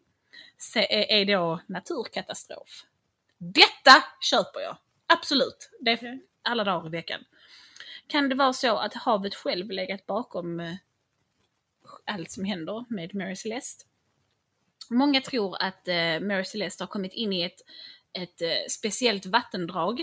[1.09, 2.85] är då naturkatastrof.
[3.39, 4.77] Detta köper jag!
[5.07, 5.71] Absolut!
[5.81, 7.21] Det är alla dagar i veckan.
[8.07, 10.75] Kan det vara så att havet själv legat bakom eh,
[12.05, 13.85] allt som händer med Mary Celeste?
[14.91, 17.61] Många tror att eh, Mary Celeste har kommit in i ett,
[18.13, 20.03] ett eh, speciellt vattendrag.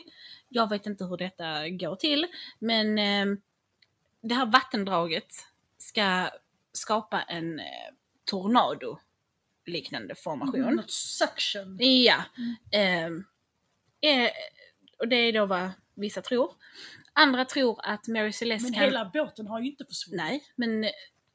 [0.49, 2.27] Jag vet inte hur detta går till,
[2.59, 3.37] men eh,
[4.21, 5.33] det här vattendraget
[5.77, 6.29] ska
[6.71, 7.65] skapa en eh,
[8.25, 8.99] tornado
[9.65, 10.75] liknande formation.
[10.75, 11.77] Något suction.
[11.79, 12.23] Ja.
[12.71, 13.25] Ehm,
[14.01, 14.29] eh,
[14.99, 16.55] och det är då vad vissa tror.
[17.13, 18.83] Andra tror att Mary Celeste Men kan...
[18.83, 20.17] hela båten har ju inte försvunnit.
[20.17, 20.85] Nej, men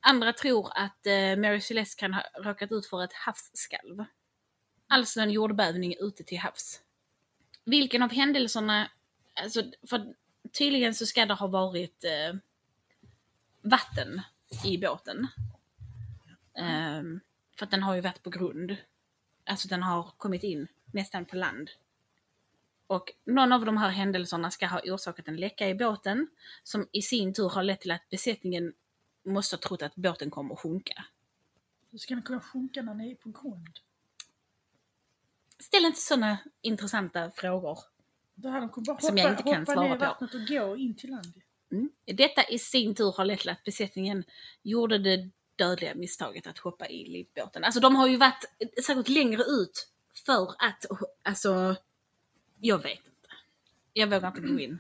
[0.00, 4.04] andra tror att eh, Mary Celeste kan ha råkat ut för ett havsskalv.
[4.88, 6.80] Alltså en jordbävning ute till havs.
[7.64, 8.90] Vilken av händelserna,
[9.34, 10.14] alltså för
[10.58, 12.38] tydligen så ska det ha varit eh,
[13.62, 14.22] vatten
[14.64, 15.26] i båten.
[16.98, 17.20] Um,
[17.58, 18.76] för att den har ju varit på grund.
[19.44, 21.70] Alltså den har kommit in nästan på land.
[22.86, 26.28] Och någon av de här händelserna ska ha orsakat en läcka i båten
[26.62, 28.72] som i sin tur har lett till att besättningen
[29.28, 31.04] måste ha trott att båten kommer att sjunka.
[31.90, 33.78] Hur ska den kunna sjunka när den är på grund?
[35.58, 37.78] Ställ inte sådana intressanta frågor.
[38.34, 40.04] Då hade de kunnat bara Som hoppa, jag inte kan hoppa svara ner i på.
[40.04, 41.42] vattnet och gå in till land.
[41.70, 41.90] Mm.
[42.04, 44.24] Detta i sin tur har lett till att besättningen
[44.62, 47.64] gjorde det dödliga misstaget att hoppa i livbåten.
[47.64, 48.44] Alltså de har ju varit
[48.86, 49.88] säkert längre ut
[50.26, 50.84] för att,
[51.22, 51.76] alltså,
[52.60, 53.28] jag vet inte.
[53.92, 54.78] Jag vågar inte gå in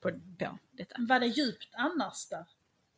[0.00, 0.96] på, på detta.
[0.98, 2.46] Var det djupt annars där?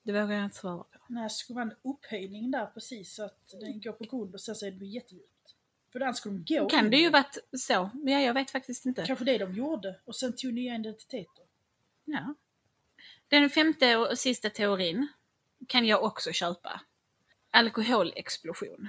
[0.09, 0.99] Det vågar jag inte svara på.
[1.07, 4.41] När det skulle vara en upphöjning där precis så att den går på grund och
[4.41, 5.55] sen så är det jättedjupt.
[5.93, 8.87] För annars skulle de gå Kan det ju varit så, men jag, jag vet faktiskt
[8.87, 9.05] inte.
[9.07, 11.45] Kanske det de gjorde och sen tog nya identiteter.
[12.05, 12.35] Ja.
[13.29, 15.09] Den femte och sista teorin
[15.67, 16.81] kan jag också köpa.
[17.51, 18.89] Alkoholexplosion.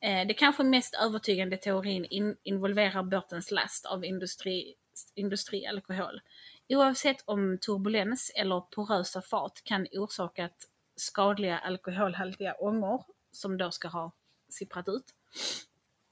[0.00, 4.74] Eh, Det kanske mest övertygande teorin in, involverar båtens last av industri,
[5.14, 6.20] industrialkohol.
[6.68, 14.12] Oavsett om turbulens eller porösa fat kan orsakat skadliga alkoholhaltiga ångor som då ska ha
[14.48, 15.14] sipprat ut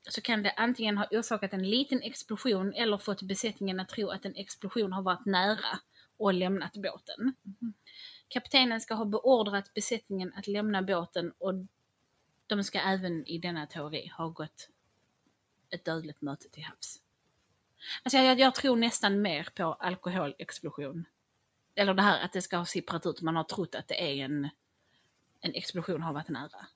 [0.09, 4.25] så kan det antingen ha orsakat en liten explosion eller fått besättningen att tro att
[4.25, 5.79] en explosion har varit nära
[6.17, 7.35] och lämnat båten.
[8.29, 11.55] Kaptenen ska ha beordrat besättningen att lämna båten och
[12.47, 14.69] de ska även i denna teori ha gått
[15.71, 17.01] ett dödligt möte till havs.
[18.03, 21.05] Alltså jag, jag tror nästan mer på alkoholexplosion.
[21.75, 24.25] Eller det här att det ska ha sipprat ut, man har trott att det är
[24.25, 24.49] en,
[25.41, 26.67] en explosion har varit nära.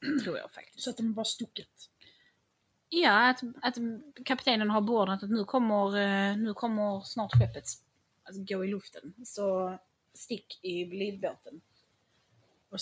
[0.24, 0.80] tror jag faktiskt.
[0.84, 1.90] Så att de bara stuckit.
[2.88, 3.74] Ja, att, att
[4.24, 7.64] kaptenen har beordrat att nu kommer, eh, nu kommer snart skeppet
[8.24, 9.14] alltså, gå i luften.
[9.24, 9.78] Så
[10.14, 11.60] stick i livbåten.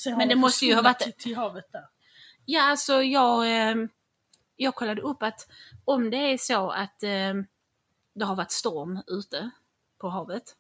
[0.07, 1.89] Men de det måste ju ha varit- till, till havet där.
[2.45, 3.77] Ja, alltså jag, eh,
[4.57, 5.49] jag kollade upp att
[5.85, 7.35] om det är så att eh,
[8.19, 9.51] det har varit storm ute
[9.99, 10.57] på havet,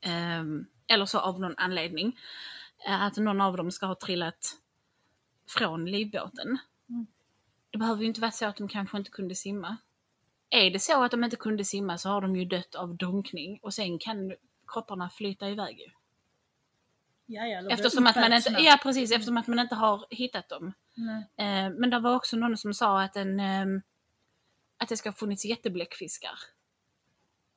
[0.00, 0.44] eh,
[0.86, 2.18] eller så av någon anledning,
[2.86, 4.56] eh, att någon av dem ska ha trillat
[5.56, 6.58] från livbåten.
[6.88, 7.06] Mm.
[7.70, 9.76] Det behöver ju inte vara så att de kanske inte kunde simma.
[10.50, 13.58] Är det så att de inte kunde simma så har de ju dött av drunkning
[13.62, 14.34] och sen kan
[14.66, 15.90] kropparna flyta iväg ju.
[17.26, 20.48] Ja, ja, eller Eftersom att, man inte, ja, precis, eftersom att man inte har hittat
[20.48, 20.72] dem.
[21.36, 23.82] Eh, men det var också någon som sa att, en, ehm,
[24.78, 26.38] att det ska ha funnits jättebläckfiskar.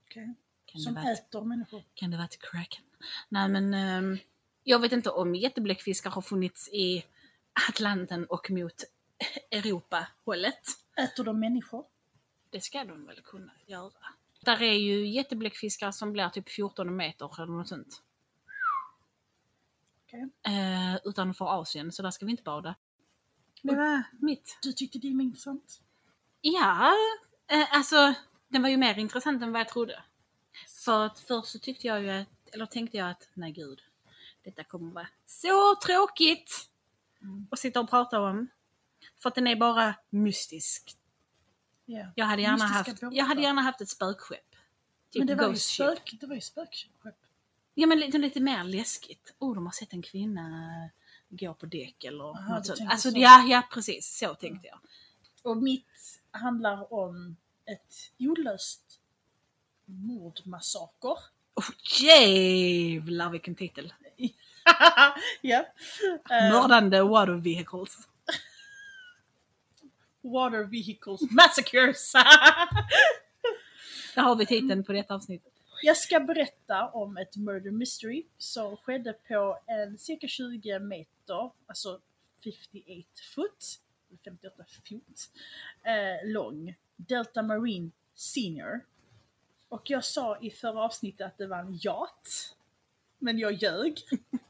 [0.08, 0.36] Kan,
[0.74, 1.84] det Som varit, äter människor.
[1.94, 2.84] kan det varit kraken?
[3.30, 4.18] Nej men ehm,
[4.64, 7.06] jag vet inte om jättebläckfiskar har funnits i
[7.70, 8.84] Atlanten och mot
[9.52, 10.62] Europa-hållet.
[10.98, 11.86] Äter de människor?
[12.50, 14.08] Det ska de väl kunna göra.
[14.42, 18.04] Där är ju jättebläckfiskar som blir typ 14 meter eller något sånt.
[20.06, 20.30] Okej.
[20.44, 22.76] Eh, utanför Asien, så där ska vi inte bada.
[23.62, 24.60] Det var mitt.
[24.62, 25.82] Du tyckte det var intressant?
[26.42, 26.94] Ja,
[27.52, 28.14] eh, alltså
[28.48, 30.04] den var ju mer intressant än vad jag trodde.
[30.86, 33.82] För att först så tyckte jag ju att, eller tänkte jag att nej gud,
[34.44, 36.68] detta kommer vara så tråkigt
[37.24, 37.48] Mm.
[37.52, 38.48] att sitta och prata om.
[39.22, 40.98] För att den är bara mystisk.
[41.86, 42.12] Ja.
[42.16, 43.18] Jag hade gärna, Mystiska haft, båtar.
[43.18, 44.56] jag hade gärna haft ett spökskepp.
[45.12, 45.62] Typ Men det var, ju Ship.
[45.88, 46.92] spök, det var ju spökskepp.
[47.74, 49.34] Ja men lite, lite mer läskigt.
[49.40, 50.72] Oh, de har sett en kvinna
[51.30, 52.82] gå på däck eller Aha, något sånt.
[52.92, 53.18] Alltså så.
[53.20, 54.80] ja, ja precis, så tänkte jag.
[55.44, 59.00] Och mitt handlar om ett olöst
[59.86, 61.17] mordmassaker.
[61.56, 61.70] Oh,
[62.02, 63.94] jävlar vilken titel!
[65.41, 65.65] ja.
[66.30, 67.98] Eh, Mördande water vehicles.
[70.22, 72.13] water Vehicles Massacres.
[74.15, 75.54] Där har vi titeln på detta avsnittet.
[75.84, 82.00] Jag ska berätta om ett murder mystery som skedde på en cirka 20 meter, alltså
[82.44, 83.65] 58 foot,
[84.24, 85.30] 58 fot,
[85.84, 88.82] eh, lång Delta Marine Senior.
[89.69, 92.56] Och jag sa i förra avsnittet att det var en yacht.
[93.19, 94.02] Men jag ljög.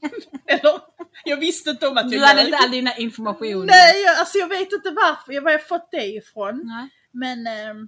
[0.45, 0.79] Eller,
[1.25, 2.47] jag visste inte om att Du jag hade ljög.
[2.47, 3.65] inte all dina information.
[3.65, 6.61] Nej, jag, alltså jag vet inte varför, var jag fått det ifrån.
[6.65, 6.89] Nej.
[7.11, 7.87] Men ehm,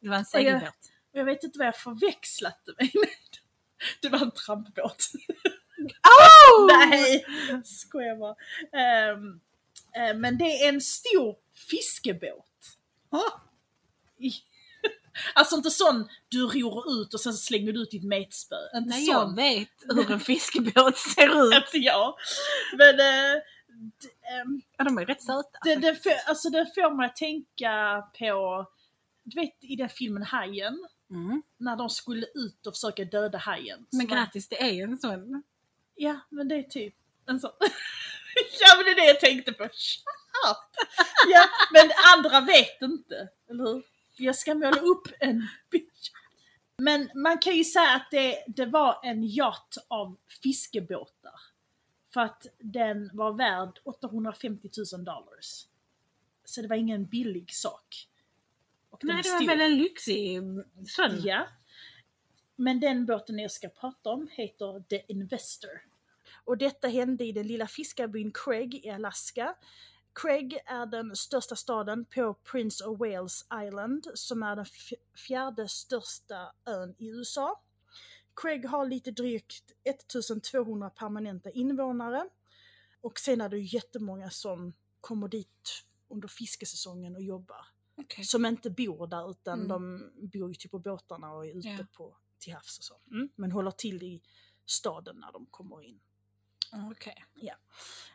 [0.00, 0.74] Det var en segelbåt.
[1.12, 2.90] jag vet inte vad jag förväxlat det med.
[4.02, 5.06] Det var en trampbåt.
[5.78, 6.66] Oh!
[6.88, 7.24] Nej,
[7.64, 8.36] skojar bara.
[8.72, 9.16] Eh,
[10.16, 11.36] men det är en stor
[11.70, 12.46] fiskebåt.
[15.34, 18.56] Alltså inte sån du ror ut och sen slänger du ut ditt metspö.
[18.76, 19.14] Inte Nej, sån.
[19.14, 21.54] jag vet hur en fiskebåt ser ut.
[21.64, 22.14] Inte jag.
[22.78, 24.08] Men eh, d-
[24.40, 25.58] ehm, Ja, de är rätt söta.
[25.64, 28.66] det, det, får- alltså, det får mig att tänka på,
[29.22, 31.42] du vet i den filmen Hajen, Mm.
[31.58, 33.86] när de skulle ut och försöka döda hajen.
[33.92, 35.42] Men grattis, det är en sån.
[35.94, 36.94] Ja, men det är typ
[37.26, 37.50] en sån.
[38.60, 39.68] ja, men det är det jag tänkte på.
[41.28, 43.82] Ja, men andra vet inte, eller hur?
[44.16, 46.10] Jag ska måla upp en bitch.
[46.78, 51.40] Men man kan ju säga att det, det var en yacht av fiskebåtar.
[52.12, 55.66] För att den var värd 850 000 dollars.
[56.44, 58.08] Så det var ingen billig sak.
[58.90, 60.40] Och Nej, det var väl en lyxig
[60.86, 61.20] sån.
[61.22, 61.46] Ja.
[62.56, 65.82] Men den båten jag ska prata om heter The Investor.
[66.50, 69.54] Och detta hände i den lilla fiskarbyn Craig i Alaska.
[70.12, 74.66] Craig är den största staden på Prince of Wales Island som är den
[75.26, 77.62] fjärde största ön i USA.
[78.36, 82.28] Craig har lite drygt 1200 permanenta invånare
[83.00, 88.24] och sen är det ju jättemånga som kommer dit under fiskesäsongen och jobbar Okej.
[88.24, 89.68] som inte bor där utan Mm.
[89.68, 91.86] de bor ju typ på båtarna och är ute Ja.
[91.92, 92.96] på, till havs och så.
[93.10, 93.28] Mm.
[93.34, 94.22] Men håller till i
[94.66, 96.00] staden när de kommer in.
[96.72, 97.24] Okej.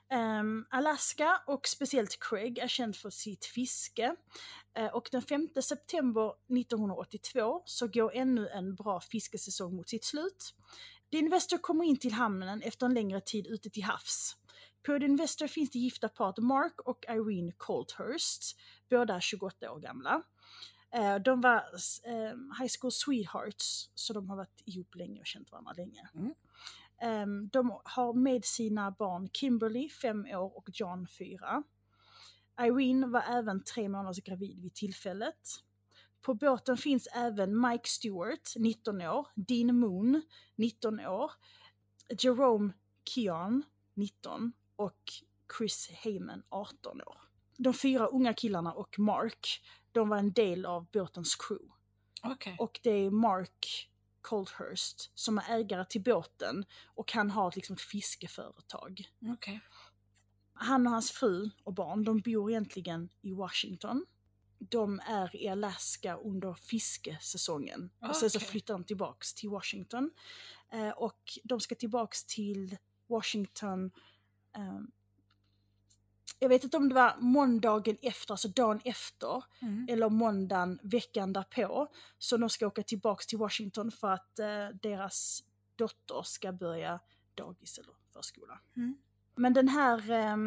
[0.10, 4.16] Ehm, Alaska och speciellt Craig är känd för sitt fiske.
[4.80, 10.56] Uh, och den 5 september 1982 så går ännu en bra fiskesäsong mot sitt slut.
[11.12, 14.36] The Investor kommer in till hamnen efter en längre tid ute till havs.
[14.86, 20.24] På The Investor finns det gifta paret Mark och Irene Colthurst, båda 28 år gamla.
[20.96, 21.56] Eh, de var
[22.04, 26.10] eh, high school sweethearts, så de har varit ihop länge och känt varandra länge.
[26.16, 26.34] Mm.
[27.06, 31.64] Ehm, De har med sina barn Kimberly, 5 år, och John, 4.
[32.62, 35.40] Irene var även tre månaders gravid vid tillfället.
[36.22, 40.22] På båten finns även Mike Stewart, 19 år, Dean Moon,
[40.56, 41.32] 19 år,
[42.20, 42.74] Jerome
[43.10, 43.64] Keon,
[43.94, 45.02] 19 och
[45.58, 47.22] Chris Heyman, 18 år.
[47.58, 51.74] De fyra unga killarna och Mark, de var en del av båtens crew.
[52.24, 52.56] Okej.
[52.60, 53.90] Och det är Mark
[54.26, 59.10] Coldhurst som är ägare till båten och han har liksom ett fiskeföretag.
[59.34, 59.62] Okej.
[60.54, 64.06] Han och hans fru och barn, de bor egentligen i Washington.
[64.58, 67.90] De är i Alaska under fiskesäsongen.
[68.00, 70.12] Och sen så flyttar de tillbaks till Washington.
[70.72, 73.92] Eh, och de ska tillbaks till Washington
[74.56, 74.80] eh,
[76.40, 79.88] jag vet inte om det var måndagen efter, alltså dagen efter, Mm.
[79.90, 81.88] eller måndagen veckan därpå.
[82.18, 85.44] Så de ska åka tillbaks till Washington för att eh, deras
[85.76, 87.00] dotter ska börja
[87.36, 88.60] dagis eller förskola.
[88.76, 88.98] Mm.
[89.36, 90.38] Men den här eh,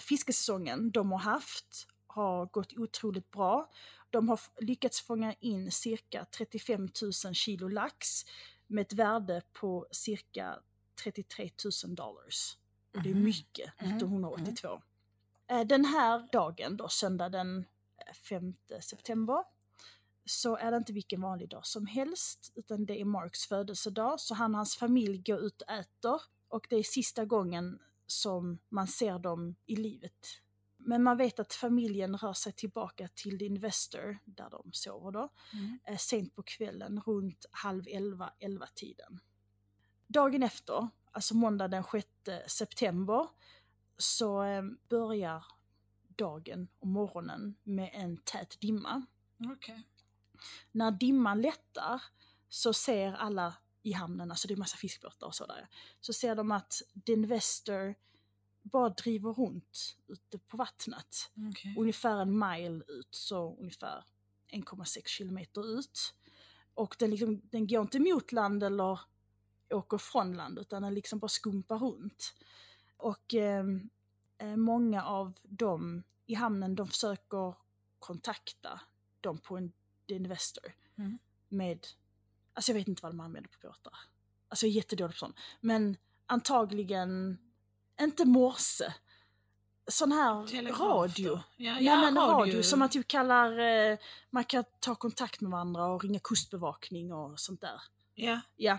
[0.00, 3.70] fiskesäsongen de har haft har gått otroligt bra.
[4.10, 6.88] De har lyckats fånga in cirka 35
[7.24, 8.08] 000 kilo lax
[8.66, 10.58] med ett värde på cirka
[11.04, 11.50] 33
[11.84, 12.56] 000 dollars.
[12.96, 13.24] Och det är Mhm.
[13.24, 13.96] mycket Mhm.
[13.96, 14.68] 1982.
[14.68, 14.78] Eh,
[15.66, 17.58] Den här dagen då, söndag den
[18.08, 19.44] eh, 5 september,
[20.24, 24.34] så är det inte vilken vanlig dag som helst, utan det är Marks födelsedag, så
[24.34, 26.20] han och hans familj går ut och äter.
[26.48, 30.40] Och det är sista gången som man ser dem i livet
[30.76, 35.78] Men man vet att familjen rör sig tillbaka till Investor, där de sover då, Mm.
[35.84, 39.20] eh, sent på kvällen runt halv elva, elva tiden.
[40.06, 42.06] Dagen efter, alltså måndag den 6
[42.46, 43.28] september,
[43.98, 45.44] så eh, börjar
[46.16, 49.06] dagen och morgonen med en tät dimma.
[49.52, 49.82] Okej.
[50.72, 52.02] När dimman lättar
[52.48, 55.68] så ser alla i hamnen, alltså det är massa fiskbåtar och sådär,
[56.00, 57.94] så ser de att The Investor
[58.62, 61.30] bara driver runt ute på vattnet.
[61.50, 61.74] Okej.
[61.78, 64.04] Ungefär en mile ut, så ungefär
[64.52, 66.14] 1,6 kilometer ut.
[66.74, 69.00] Och den, liksom, den går inte mot land eller
[69.70, 72.34] åker från land utan den liksom bara skumpar runt.
[73.04, 73.90] Och ehm,
[74.38, 77.54] eh, många av dem i hamnen de försöker
[77.98, 78.80] kontakta
[79.20, 79.72] dem på en
[80.06, 80.64] Investor
[80.96, 81.18] Mm.
[81.48, 81.86] med,
[82.54, 83.92] alltså jag vet inte vad de använder på båtar.
[84.48, 85.36] Alltså jag är jättedålig på sånt.
[85.60, 85.96] Men
[86.26, 87.38] antagligen,
[88.00, 88.94] inte morse,
[89.86, 91.40] sån här Telegraf radio.
[91.56, 92.62] Ja, Nej ja, men radio.
[92.62, 93.98] som man typ kallar, eh,
[94.30, 97.82] man kan ta kontakt med varandra och ringa kustbevakning och sånt där.
[98.14, 98.40] Ja.
[98.56, 98.78] Ja.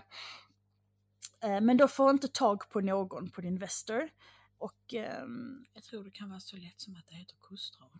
[1.42, 4.10] Eh, men då får inte tag på någon på din Investor.
[4.58, 8.00] Och ehm, Jag tror det kan vara så lätt som att det heter kustradio.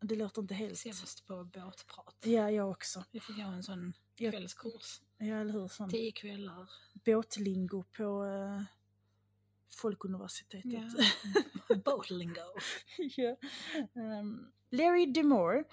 [0.00, 0.78] det låter inte helt...
[0.78, 2.16] Sämst på båtprat.
[2.24, 3.04] Ja, jag också.
[3.10, 4.30] Vi får gå en sån Ja.
[4.30, 5.00] kvällskurs.
[5.18, 5.68] Ja, eller hur?
[5.68, 6.70] Sån Tio kvällar.
[7.04, 8.62] båtlingo på eh,
[9.76, 10.72] Folkuniversitetet.
[11.68, 11.76] Ja.
[11.84, 12.40] Båtlingo.
[13.16, 13.36] ja.
[14.02, 15.64] Ehm, Larry DeMore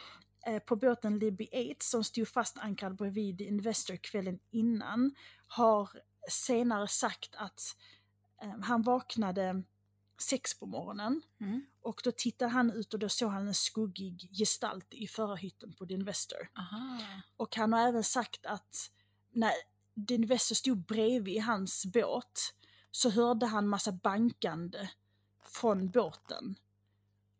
[0.47, 5.15] eh, på båten Libby 8 som stod fast ankrad bredvid Investor kvällen innan
[5.47, 5.89] har
[6.29, 7.61] senare sagt att
[8.41, 9.63] eh, han vaknade
[10.17, 11.65] sex på morgonen Mm.
[11.81, 15.85] och då tittade han ut och då såg han en skuggig gestalt i förarhytten på
[15.85, 16.49] Investor.
[16.57, 16.99] Aha.
[17.37, 18.91] Och han har även sagt att
[19.31, 19.51] när
[20.07, 22.53] The Investor stod bredvid hans båt
[22.91, 24.89] så hörde han massa bankande
[25.45, 26.55] från båten.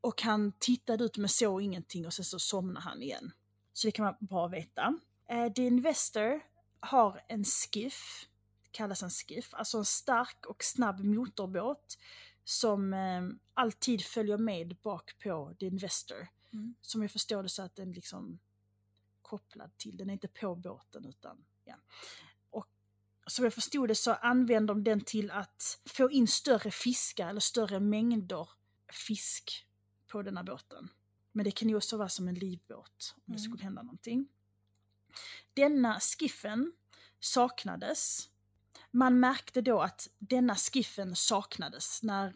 [0.01, 3.31] Och han tittade ut men såg ingenting och sen så somnade han igen.
[3.73, 4.99] Så det kan vara bra att veta.
[5.29, 6.41] Eh, The Investor
[6.79, 8.27] har en skiff,
[8.73, 11.97] kallas en skiff, alltså en stark och snabb motorbåt
[12.43, 13.21] som eh,
[13.53, 16.27] alltid följer med bak på The Investor.
[16.53, 16.75] Mm.
[16.81, 18.39] Som jag förstår det så att den liksom
[19.21, 21.75] kopplad till, den är inte på båten utan ja.
[22.49, 22.67] Och
[23.27, 27.39] som jag förstod det så använder de den till att få in större fiskar eller
[27.39, 28.49] större mängder
[29.07, 29.67] fisk
[30.07, 30.89] på den här båten.
[31.31, 33.39] Men det kan ju också vara som en livbåt om det Mm.
[33.39, 34.27] skulle hända någonting.
[35.53, 36.73] Denna skiffen
[37.19, 38.29] saknades.
[38.95, 42.33] Man märkte då att denna skiffen saknades när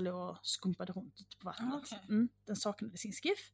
[0.00, 1.74] låg och skumpade runt ute på vattnet.
[1.74, 2.00] Okej.
[2.08, 3.52] Mm, den saknade sin skiff.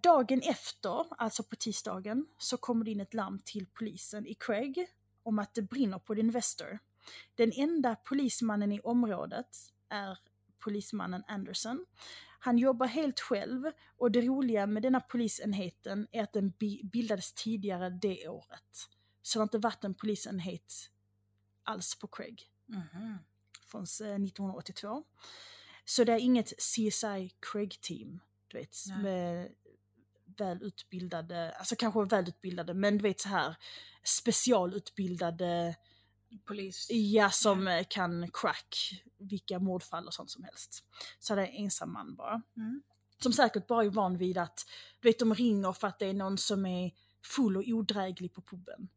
[0.00, 4.86] Dagen efter, alltså på tisdagen, så kommer det in ett larm till polisen i Craig
[5.22, 6.78] om att det brinner på The Investor.
[7.34, 9.56] Den enda polismannen i området
[9.88, 10.18] är
[10.58, 11.86] polismannen Anderson.
[12.38, 17.32] Han jobbar helt själv och det roliga med denna polisenheten är att den bi- bildades
[17.32, 18.88] tidigare det året.
[19.22, 20.90] Så det har inte varit en polisenhet
[21.68, 23.18] alls på Craig Mhm.
[23.66, 25.04] från eh, 1982.
[25.84, 28.98] Så det är inget CSI Craig-team, du vet, Nej.
[29.02, 29.54] med
[30.38, 33.56] välutbildade, alltså kanske välutbildade, men du vet så här
[34.04, 35.76] specialutbildade,
[36.44, 36.86] Polis.
[36.90, 40.84] ja som eh, kan crack vilka mordfall och sånt som helst.
[41.18, 42.42] Så det är en ensam man bara.
[42.56, 42.82] Mm.
[43.22, 44.66] Som säkert bara är van vid att,
[45.00, 46.92] du vet de ringer för att det är någon som är
[47.24, 48.88] full och odräglig på puben.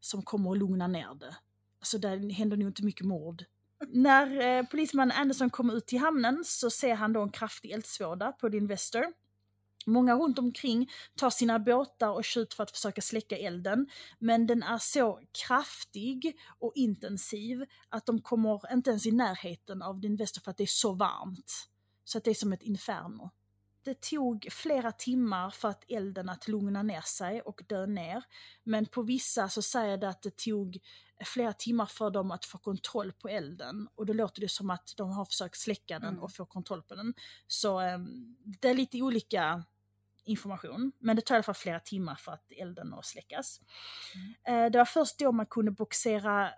[0.00, 1.36] Som kommer och lugna ner det.
[1.82, 3.44] Så där händer nog inte mycket mord.
[3.88, 8.32] När eh, polisman Anderson kommer ut till hamnen så ser han då en kraftig eldsvåda
[8.32, 9.04] på The Investor.
[9.86, 13.86] Många runt omkring tar sina båtar och kör ut för att försöka släcka elden.
[14.18, 20.00] Men den är så kraftig och intensiv att de kommer inte ens i närheten av
[20.00, 21.68] The Investor för att det är så varmt.
[22.04, 23.30] Så att det är som ett inferno.
[23.82, 28.24] Det tog flera timmar för att elden att lugna ner sig och dö ner.
[28.64, 30.78] Men på vissa så säger det att det tog
[31.24, 33.88] flera timmar för dem att få kontroll på elden.
[33.94, 36.22] Och då låter det som att de har försökt släcka den Mm.
[36.22, 37.14] och få kontroll på den.
[37.46, 37.98] Så eh,
[38.60, 39.64] det är lite olika
[40.24, 40.92] information.
[40.98, 43.60] Men det tar i alla fall flera timmar för att elden att släckas.
[44.48, 46.50] Eh, det var först då man kunde boxera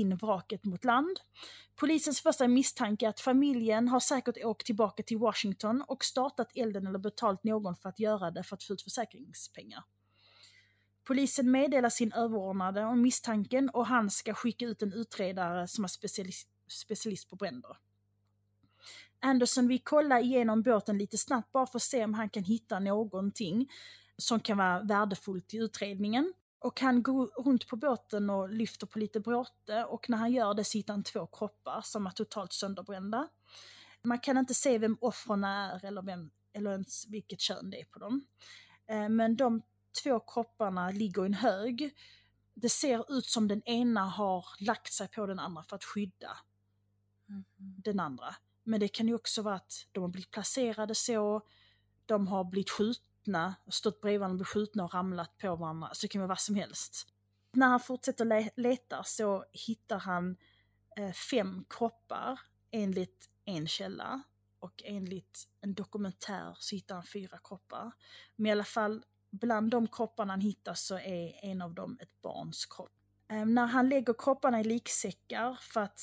[0.00, 1.20] in vraket mot land.
[1.76, 6.86] Polisens första misstanke är att familjen har säkert åkt tillbaka till Washington och startat elden
[6.86, 9.84] eller betalt någon för att göra det för att få ut försäkringspengar.
[11.04, 15.88] Polisen meddelar sin överordnade om misstanken och han ska skicka ut en utredare som är
[15.88, 17.76] specialist, specialist på bränder.
[19.20, 22.78] Anderson vill kolla igenom båten lite snabbt bara för att se om han kan hitta
[22.78, 23.70] någonting
[24.16, 26.32] som kan vara värdefullt i utredningen.
[26.58, 30.54] Och han går runt på båten och lyfter på lite bråte och när han gör
[30.54, 33.28] det så hittar han två kroppar som är totalt sönderbrända.
[34.02, 37.84] Man kan inte se vem offren är eller, vem, eller ens vilket kön det är
[37.84, 38.26] på dem.
[38.88, 39.62] Eh, men de
[40.02, 41.94] två kropparna ligger i en hög.
[42.54, 46.38] Det ser ut som den ena har lagt sig på den andra för att skydda
[47.58, 48.34] den andra.
[48.64, 51.42] Men det kan ju också vara att de har blivit placerade så,
[52.06, 53.04] de har blivit skjutna,
[53.68, 55.90] stått bredvid varandra, blivit skjutna och ramlat på varandra.
[55.92, 57.08] Så det kan vara vad som helst.
[57.52, 60.36] När han fortsätter le leta så hittar han
[60.96, 64.22] eh, fem kroppar enligt en källa.
[64.58, 67.92] Och enligt en dokumentär så hittar han fyra kroppar.
[68.36, 72.22] Men i alla fall, bland de kropparna han hittar så är en av dem ett
[72.22, 72.92] barns kropp.
[73.28, 76.00] Eh, när han lägger kropparna i liksäckar för att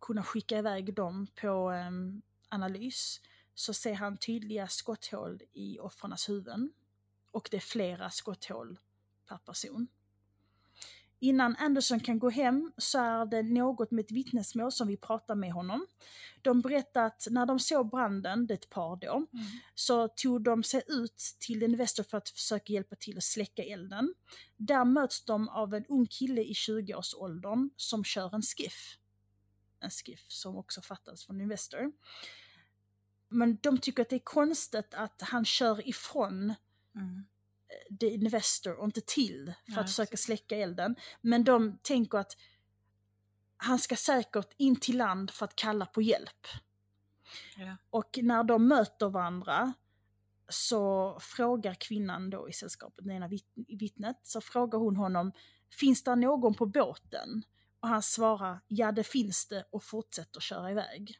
[0.00, 1.90] kunna skicka iväg dem på eh,
[2.48, 3.20] analys
[3.54, 6.72] så ser han tydliga skotthål i offrens huvuden.
[7.30, 8.78] Och det är flera skotthål
[9.28, 9.88] per person.
[11.18, 15.34] Innan Anderson kan gå hem så är det något med ett vittnesmål som vi pratar
[15.34, 15.86] med honom.
[16.42, 19.46] De berättar att när de såg branden, det är ett par då, Mm.
[19.74, 24.14] så tog de sig ut till Investor för att försöka hjälpa till att släcka elden.
[24.56, 28.98] Där möts de av en ung kille i 20-årsåldern som kör en skiff.
[29.80, 31.92] En skiff som också fattades från Investor.
[33.34, 36.54] Men de tycker att det är konstigt att han kör ifrån
[36.96, 37.24] Mm.
[38.00, 40.26] The Investor och inte till för Ja, att försöka precis.
[40.26, 40.96] släcka elden.
[41.20, 42.36] Men de tänker att
[43.56, 46.46] han ska säkert in till land för att kalla på hjälp.
[47.56, 47.76] Ja.
[47.90, 49.72] Och när de möter varandra
[50.48, 55.32] så frågar kvinnan då i sällskapet, den ena vitt- vittnet, så frågar hon honom,
[55.80, 57.42] finns det någon på båten?
[57.80, 61.18] Och han svarar, ja det finns det och fortsätter köra iväg.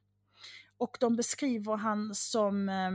[0.79, 2.91] Och de beskriver han som eh,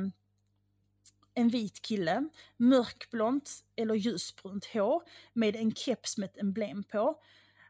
[1.34, 5.03] en vit kille, mörkblont eller ljusbrunt hår
[5.34, 7.21] med en keps med ett emblem på.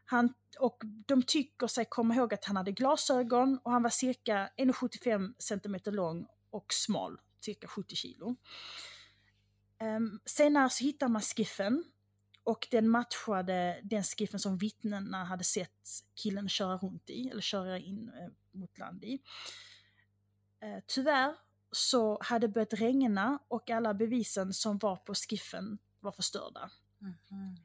[0.04, 4.50] Han, och de tycker sig komma ihåg att han hade glasögon och han var cirka
[4.56, 8.36] 1,75 cm lång och smal, cirka 70 kilo.
[9.78, 11.84] Ehm, um, senare så hittar man skiffen
[12.44, 15.88] och den matchade den skiffen som vittnena hade sett
[16.22, 19.18] killen köra runt i, eller köra in eh, mot land i.
[20.62, 21.34] Eh, tyvärr
[21.72, 26.70] så hade det börjat regna och alla bevisen som var på skiffen var förstörda.
[26.98, 27.56] Mhm.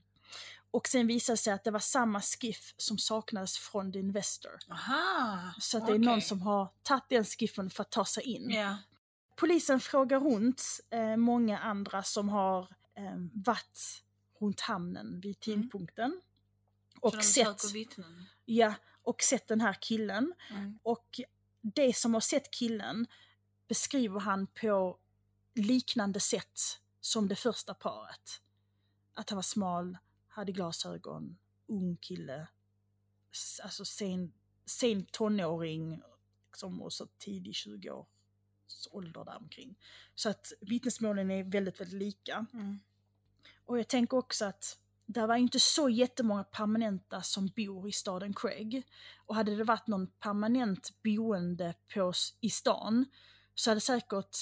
[0.71, 4.51] Och sen visade det sig att det var samma skiff som saknades från The Investor.
[4.69, 5.53] Aha!
[5.59, 8.49] Så att det är någon som har tagit den skiffen för att ta sig in.
[8.49, 8.77] Ja.
[9.35, 12.61] Polisen frågar runt eh, många andra som har
[12.97, 14.03] eh, varit
[14.39, 16.21] runt hamnen vid tidpunkten.
[17.01, 17.61] Och, så de sett,
[18.45, 18.73] ja,
[19.03, 20.33] och sett den här killen.
[20.49, 20.79] Mm.
[20.83, 21.19] Och
[21.73, 23.07] det som har sett killen
[23.67, 24.99] beskriver han på
[25.55, 26.59] liknande sätt
[27.01, 28.41] som det första paret.
[29.13, 29.97] Att han var smal,
[30.27, 31.37] hade glasögon,
[31.67, 32.47] ung kille,
[33.63, 34.33] alltså sen,
[34.65, 36.01] sen tonåring
[36.55, 38.07] som och så tidig 20 års
[38.91, 39.75] ålder däromkring.
[40.15, 42.45] Så att vittnesmålen är väldigt, väldigt lika.
[42.53, 42.79] Mm.
[43.65, 48.33] Och jag tänker också att det var inte så jättemånga permanenta som bor i staden
[48.33, 48.83] Craig.
[49.25, 53.05] Och hade det varit någon permanent boende på, i stan
[53.55, 54.37] så hade säkert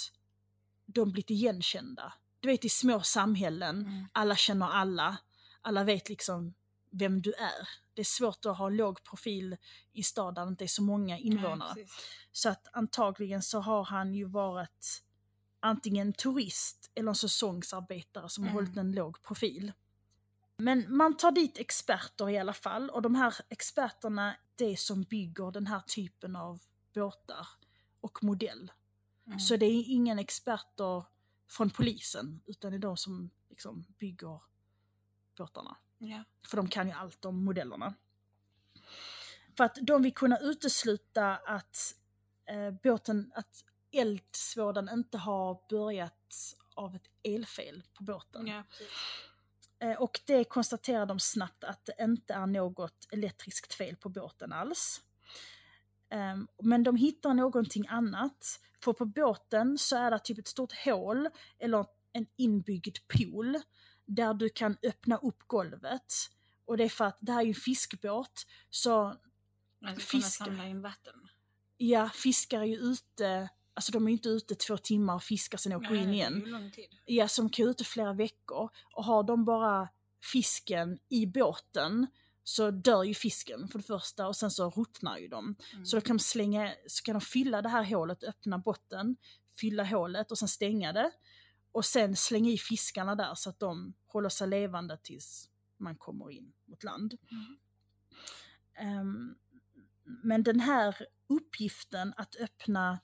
[0.85, 2.13] de blivit igenkända.
[2.39, 4.05] Du vet i små samhällen, Mm.
[4.11, 5.17] alla känner alla,
[5.61, 6.53] alla vet liksom
[6.91, 7.69] vem du är.
[7.93, 9.57] Det är svårt att ha låg profil
[9.93, 11.73] i staden där det inte är så många invånare.
[11.75, 11.87] Nej.
[12.31, 15.03] Så att antagligen så har han ju varit
[15.59, 18.65] antingen turist eller en säsongsarbetare som har Mm.
[18.65, 19.71] hållit en låg profil.
[20.63, 25.51] Men man tar dit experter i alla fall och de här experterna det som bygger
[25.51, 26.61] den här typen av
[26.93, 27.47] båtar
[28.01, 28.71] och modell.
[29.27, 29.39] Mm.
[29.39, 31.05] Så det är ingen experter
[31.49, 34.41] från polisen utan det är de som liksom bygger
[35.37, 35.77] båtarna.
[35.97, 36.23] Ja.
[36.47, 37.93] För de kan ju allt om modellerna.
[39.57, 41.95] För att de vill kunna utesluta att
[42.45, 48.47] eh, båten, att eldsvådan inte har börjat av ett elfel på båten.
[48.47, 48.61] Eh,
[49.91, 55.01] och det konstaterar de snabbt att det inte är något elektriskt fel på båten alls.
[56.09, 58.59] Ehm, men de hittar någonting annat.
[58.83, 61.29] För på båten så är det typ ett stort hål
[61.59, 63.59] eller en inbyggd pool
[64.05, 66.13] där du kan öppna upp golvet.
[66.65, 69.15] Och det är för att det här är ju en fiskbåt så
[69.81, 70.45] Man ska Fiskar.
[70.45, 71.29] samla in vatten.
[71.77, 75.57] ja, fiskar är ju ute, alltså de är ju inte ute två timmar och fiskar
[75.57, 76.39] sen åker in igen.
[76.39, 76.87] lång tid.
[77.05, 78.69] Ja, som kan ute flera veckor.
[78.95, 79.89] Och har de bara
[80.31, 82.07] fisken i båten
[82.43, 85.55] så dör ju fisken för det första och sen så ruttnar ju de.
[85.73, 85.85] Mm.
[85.85, 89.15] Så då kan de slänga, så kan de fylla det här hålet, öppna botten,
[89.59, 91.11] fylla hålet och sen stänga det.
[91.71, 96.31] Och sen slänga i fiskarna där så att de håller sig levande tills man kommer
[96.31, 97.17] in mot land.
[97.31, 97.57] Mm.
[98.75, 99.35] Ehm,
[100.23, 100.95] men den här
[101.27, 102.99] uppgiften att öppna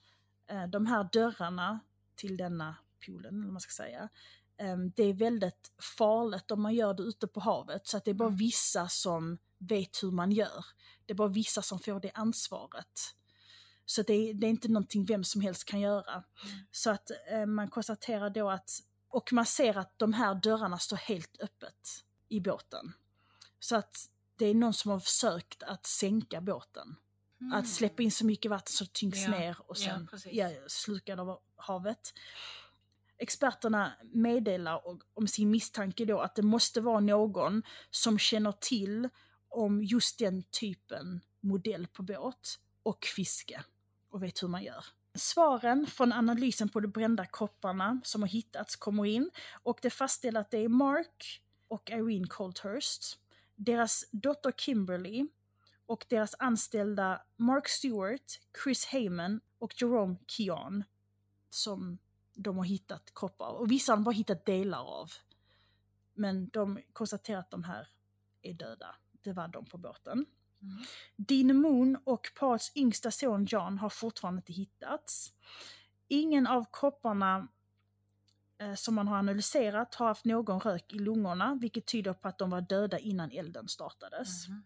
[0.67, 1.79] de här dörrarna
[2.15, 2.75] till denna
[3.05, 4.09] poolen, eller vad man ska säga,
[4.57, 7.87] eh, det är väldigt farligt om man gör det ute på havet.
[7.87, 8.37] Så att det är bara Mm.
[8.37, 10.65] vissa som vet hur man gör.
[11.05, 13.15] Det är bara vissa som får det ansvaret.
[13.85, 16.13] Så det är, det är inte någonting vem som helst kan göra.
[16.13, 16.57] Mm.
[16.71, 18.69] Så att eh, man konstaterar då att,
[19.09, 22.93] och man ser att de här dörrarna står helt öppet i båten.
[23.59, 23.95] Så att
[24.35, 26.95] det är någon som har försökt att sänka båten.
[27.53, 29.39] Att släppa in så mycket vatten så det tyngs Mm.
[29.41, 32.13] Ja, ner och sen ja, slukad av havet.
[33.17, 34.81] Experterna meddelar
[35.13, 39.09] om sin misstanke då att det måste vara någon som känner till
[39.49, 43.63] om just den typen modell på båt och fiske
[44.09, 44.85] och vet hur man gör.
[45.15, 49.29] Svaren från analysen på de brända kopparna som har hittats kommer in
[49.63, 53.19] och det fastställer att det är Mark och Irene Colthurst,
[53.55, 55.27] deras dotter Kimberly
[55.89, 60.83] och deras anställda Mark Stewart, Chris Heyman och Jerome Keon
[61.49, 61.97] som
[62.33, 63.55] de har hittat kroppar av.
[63.55, 65.11] Och vissa har de bara hittat delar av.
[66.13, 67.87] Men de konstaterar att de här
[68.41, 68.95] är döda.
[69.11, 70.25] Det var de på båten.
[70.61, 70.83] Mm.
[71.15, 75.33] Dean Moon och parets yngsta son John har fortfarande inte hittats.
[76.07, 77.47] Ingen av kropparna
[78.57, 82.37] eh, som man har analyserat har haft någon rök i lungorna, vilket tyder på att
[82.37, 84.47] de var döda innan elden startades.
[84.47, 84.63] Mhm.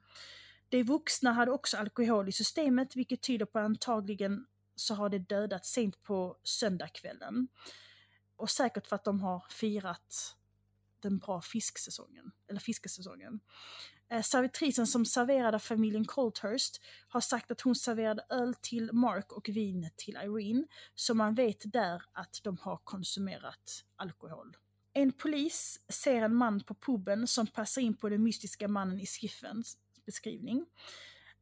[0.73, 4.45] De vuxna hade också alkohol i systemet, vilket tyder på att antagligen
[4.75, 7.47] så har de dödat sent på söndagskvällen.
[8.35, 10.35] Och säkert för att de har firat
[10.99, 13.39] den bra fisksäsongen, eller fiskesäsongen.
[14.09, 19.49] Eh, servitrisen som serverade familjen Colthurst har sagt att hon serverade öl till Mark och
[19.49, 20.63] vin till Irene,
[20.95, 24.57] så man vet där att de har konsumerat alkohol.
[24.93, 29.05] En polis ser en man på puben som passar in på den mystiska mannen i
[29.05, 29.63] skiffen
[30.05, 30.65] beskrivning.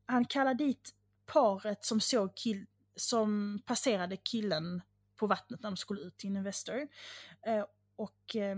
[0.06, 0.96] Han kallar dit
[1.26, 4.82] paret som såg kill som passerade killen
[5.16, 6.88] på vattnet när de skulle ut till Investor.
[7.42, 8.56] Eh, och eh,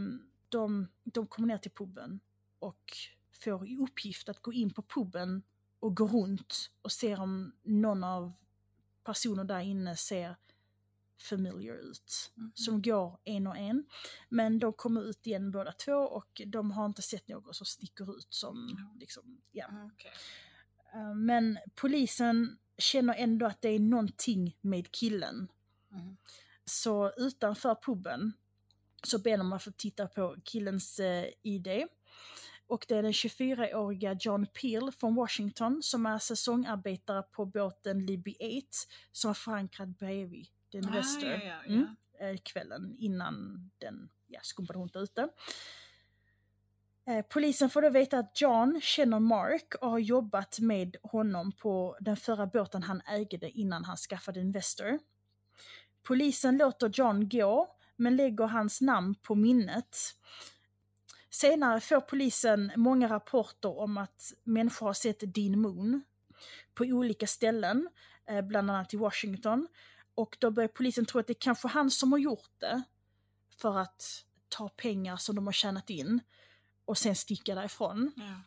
[0.50, 2.20] de, de kommer ner till puben
[2.60, 2.98] och
[3.44, 5.44] får i uppgift att gå in på puben
[5.80, 8.34] och gå runt och se om någon av
[9.04, 10.36] personer där inne ser
[11.24, 12.32] familiar ut.
[12.54, 13.86] Så de går en och en.
[14.30, 18.18] Men de kommer ut igen båda två och de har inte sett någon som sticker
[18.18, 19.00] ut som Ja.
[19.00, 19.68] liksom, ja.
[19.68, 20.12] Mm, okej.
[20.94, 25.48] Eh, Men polisen känner ändå att det är någonting med killen.
[25.90, 26.18] Mhm.
[26.66, 28.34] Så utanför puben
[29.04, 31.68] så ber de att få titta på killens eh, ID.
[32.68, 38.36] Och det är den 24-åriga John Peel från Washington som är säsongarbetare på båten Libby
[38.36, 38.68] 8
[39.12, 41.74] som var förankrad bredvid Investor Ah, ja, ja, ja.
[41.74, 45.30] Mm, eh, kvällen innan den ja, skumpade runt ute.
[47.06, 51.98] Eh, Polisen får då veta att John känner Mark och har jobbat med honom på
[52.00, 55.00] den förra båten han ägde innan han skaffade Investor.
[56.04, 59.98] Polisen låter John gå, men lägger hans namn på minnet.
[61.30, 66.04] Senare får polisen många rapporter om att människor har sett Dean Moon
[66.74, 67.90] på olika ställen,
[68.26, 69.68] eh, bland annat i Washington.
[70.16, 72.84] Och då börjar polisen tro att det är kanske han som har gjort det
[73.58, 76.20] för att ta pengar som de har tjänat in
[76.86, 78.12] och sen sticka därifrån.
[78.16, 78.42] Ja.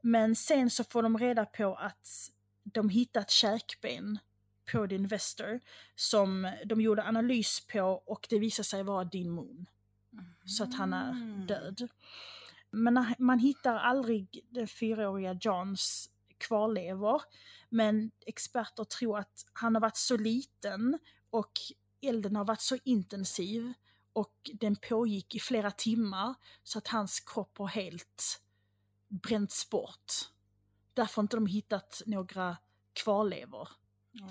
[0.00, 2.30] Men sen så får de reda på att
[2.62, 4.18] de hittat käkben
[4.72, 5.60] på The Investor
[5.96, 9.66] som de gjorde analys på och det visade sig vara Dean Moon.
[10.44, 11.46] Så att han är Mm.
[11.46, 11.88] död.
[12.70, 16.10] Men man hittar aldrig den fyraåriga Johns
[16.46, 17.22] kvarlevor.
[17.68, 20.98] Men experter tror att han har varit så liten
[21.30, 21.52] och
[22.02, 23.72] elden har varit så intensiv
[24.12, 28.40] och den pågick i flera timmar så att hans kropp har helt
[29.08, 30.12] bränts bort.
[30.94, 32.56] Därför har inte de hittat några
[32.92, 33.68] kvarlevor.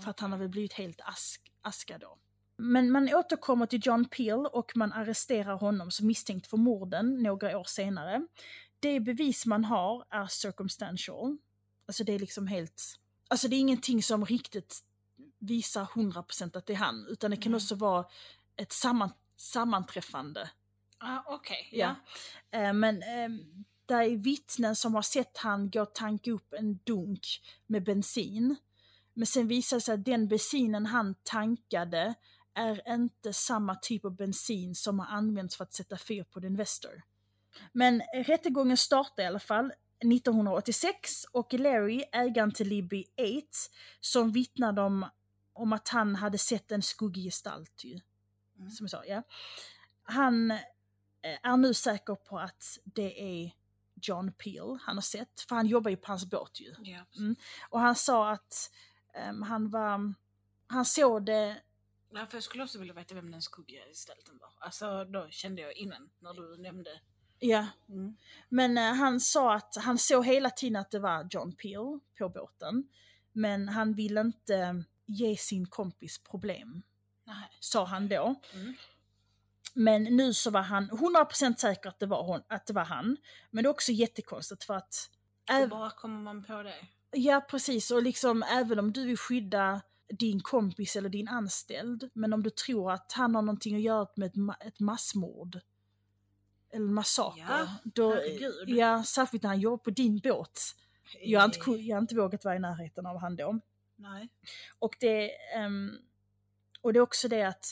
[0.03, 2.17] För att han har väl blivit helt ask, aska då.
[2.57, 7.57] Men man återkommer till John Peel och man arresterar honom som misstänkt för morden några
[7.57, 8.27] år senare.
[8.79, 11.37] Det bevis man har är circumstantial.
[11.85, 12.83] Alltså det är liksom helt...
[13.27, 14.79] Alltså det är ingenting som riktigt
[15.39, 17.55] visar 100% att det är han, utan det kan Mm.
[17.57, 18.05] också vara
[18.55, 20.49] ett samman, sammanträffande.
[20.97, 21.95] Ah, Okej, Ja.
[22.51, 22.59] ja.
[22.59, 23.29] Eh, men eh,
[23.85, 27.27] det är vittnen som har sett han gå och tanka upp en dunk
[27.67, 28.55] med bensin.
[29.13, 32.13] Men sen visar det sig att den bensinen han tankade
[32.53, 36.51] är inte samma typ av bensin som har använts för att sätta fyr på den
[36.51, 37.03] Investor.
[37.71, 39.73] Men rättegången startar i alla fall
[40.11, 43.47] 1986 och Larry, ägaren till Libby 8,
[43.99, 45.05] som vittnade om,
[45.53, 47.99] om att han hade sett en skuggig gestalt ju.
[48.59, 48.69] Mm.
[48.69, 49.23] Som jag sa, ja.
[50.03, 50.59] Han eh,
[51.43, 53.51] är nu säker på att det är
[54.01, 56.75] John Peel han har sett, för han jobbar ju på hans båt ju.
[56.79, 57.05] Ja.
[57.69, 58.71] Och han sa att
[59.13, 60.13] ehm, han var,
[60.67, 61.61] han såg det
[62.15, 64.53] Ja, för jag skulle också vilja veta vem den skuggiga gestalten var.
[64.59, 67.01] Alltså då kände jag innan när du nämnde.
[67.45, 68.15] Ja, Mm.
[68.49, 72.29] men eh, han sa att han såg hela tiden att det var John Peel på
[72.29, 72.83] båten.
[73.31, 76.81] Men han ville inte ge sin kompis problem,
[77.25, 77.35] Nej.
[77.59, 78.35] sa han då.
[78.53, 78.73] Mm.
[79.73, 83.17] Men nu så var han 100% säker att det var, hon, att det var han.
[83.51, 85.09] Men det är också jättekonstigt för att...
[85.51, 86.75] Hur bara kommer man på det?
[87.11, 89.81] Ja precis, och liksom även om du vill skydda
[90.19, 94.07] din kompis eller din anställd, men om du tror att han har någonting att göra
[94.15, 95.59] med ett, ma- ett massmord
[96.73, 98.21] en massaker, Ja, då,
[98.67, 100.59] ja, särskilt när han jobbar på din båt.
[101.21, 103.59] Jag har, inte, Eh, jag har inte vågat vara i närheten av han då.
[103.95, 104.29] Nej.
[104.79, 105.91] Och det, ehm,
[106.81, 107.65] och det är också det att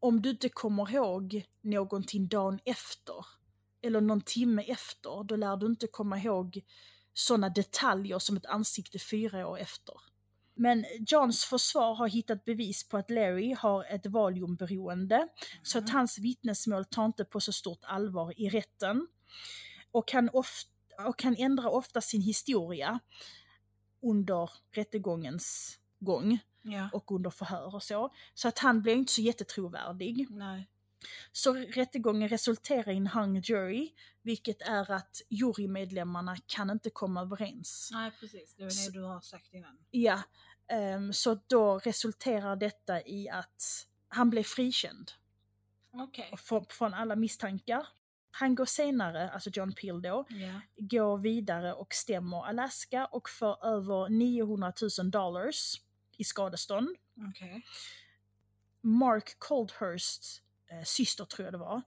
[0.00, 3.26] om du inte kommer ihåg någonting dagen efter,
[3.82, 6.64] eller någon timme efter, då lär du inte komma ihåg
[7.12, 9.94] sådana detaljer som ett ansikte fyra år efter.
[10.58, 15.28] Men Johns försvar har hittat bevis på att Larry har ett valiumberoende,
[15.62, 19.06] så att hans vittnesmål tar inte på så stort allvar i rätten.
[19.90, 20.70] Och han, ofta,
[21.08, 23.00] och han ändrar ofta sin historia
[24.02, 26.88] under rättegångens gång Ja.
[26.92, 28.14] och under förhör och så.
[28.34, 30.26] Så att han blev inte så jättetrovärdig.
[30.30, 30.68] Nej.
[31.32, 33.90] Så rättegången resulterar i en hung jury,
[34.22, 37.88] vilket är att jurymedlemmarna kan inte komma överens.
[37.92, 38.54] Nej, precis.
[38.54, 39.78] Det var Så- det du har sagt innan.
[39.90, 40.22] Ja,
[40.68, 45.12] ehm, så då resulterar detta i att han blev frikänd
[45.92, 46.34] Okej.
[46.38, 47.86] från, från alla misstankar.
[48.30, 50.60] Han går senare, alltså John Peel då, Ja.
[50.76, 55.80] går vidare och stämmer Alaska och får över 900 000 dollars
[56.16, 56.88] i skadestånd.
[57.30, 57.64] Okej.
[58.80, 61.82] Mark Coldhursts eh, syster tror jag det var,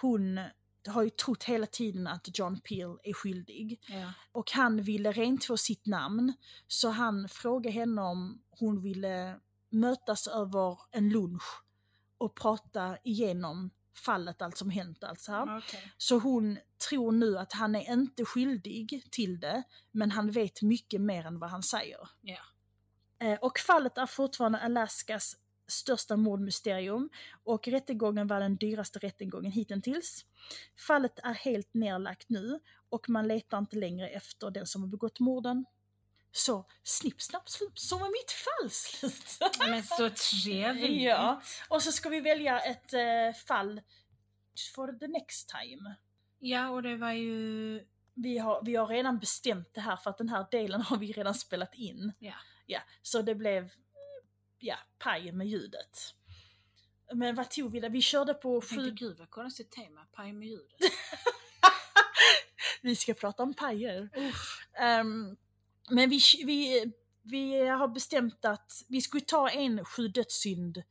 [0.00, 0.40] hon
[0.88, 3.80] har ju trott hela tiden att John Peel är skyldig.
[3.88, 4.12] Ja.
[4.32, 6.32] Och han ville rentvå sitt namn,
[6.66, 9.38] så han frågade henne om hon ville
[9.70, 11.62] mötas över en lunch
[12.18, 13.70] och prata igenom
[14.04, 15.04] fallet, allt som hänt.
[15.04, 15.58] Allt så, här.
[15.58, 15.92] Okej.
[15.98, 16.58] så hon
[16.88, 21.38] tror nu att han är inte skyldig till det, men han vet mycket mer än
[21.38, 22.08] vad han säger.
[23.18, 25.36] Eh, Och fallet är fortfarande Alaskas
[25.66, 27.10] största mordmysterium
[27.44, 30.26] och rättegången var den dyraste rättegången hittills.
[30.86, 35.20] Fallet är helt nerlagt nu och man letar inte längre efter den som har begått
[35.20, 35.64] morden.
[36.32, 39.38] Så snipp, snapp, slupp, så var mitt fall slut.
[39.68, 41.02] Men så trevligt.
[41.02, 41.42] Ja.
[41.68, 43.80] Och så ska vi välja ett eh, fall
[44.74, 45.94] for the next time.
[46.38, 47.86] Ja, och det var ju...
[48.14, 51.12] Vi har, vi har redan bestämt det här för att den här delen har vi
[51.12, 52.12] redan spelat in.
[52.18, 52.34] Ja.
[52.66, 53.70] Ja, så det blev
[54.62, 56.14] ja, paj med ljudet.
[57.14, 57.90] Men vad tog vi där?
[57.90, 58.90] Vi körde på Jag tänkte, sju...
[58.90, 60.76] gud vad konstigt tema, paj med ljudet.
[62.82, 64.10] vi ska prata om pajer.
[64.78, 65.36] Ehm,
[65.90, 66.92] men vi, vi,
[67.22, 70.82] vi har bestämt att vi skulle ta en sju dödssynd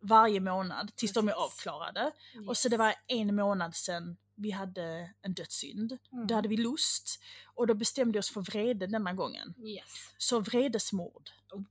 [0.00, 1.44] varje månad tills de är Precis.
[1.44, 2.12] avklarade.
[2.48, 5.98] Och så det var en månad sedan vi hade en dödssynd.
[6.12, 6.26] Mm.
[6.26, 7.22] Då hade vi lust
[7.54, 9.54] och då bestämde vi oss för vrede denna gången.
[9.58, 10.14] Yes.
[10.18, 11.30] Så vredesmord.
[11.52, 11.62] Oh.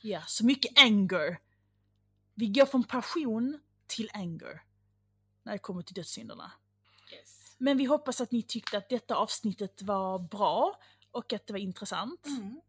[0.00, 1.38] Ja, så mycket anger.
[2.34, 4.62] Vi går från passion till anger.
[5.42, 6.52] När det kommer till dödssynderna.
[7.12, 7.54] yes.
[7.58, 10.80] Men vi hoppas att ni tyckte att detta avsnittet var bra
[11.10, 12.26] och att det var intressant.
[12.26, 12.60] Mm.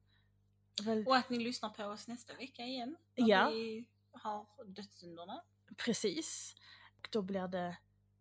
[0.84, 2.96] Väl, Och att ni lyssnar på oss nästa vecka igen.
[3.18, 3.50] När Ja.
[3.50, 5.44] vi har dödssynderna.
[5.78, 6.56] precis.
[7.02, 7.78] Och då blir det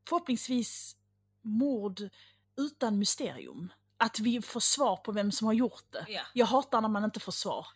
[0.09, 0.97] förhoppningsvis
[1.41, 2.09] mord
[2.57, 3.73] utan mysterium.
[3.97, 6.05] Att vi får svar på vem som har gjort det.
[6.09, 7.67] Ja, Jag hatar när man inte får svar.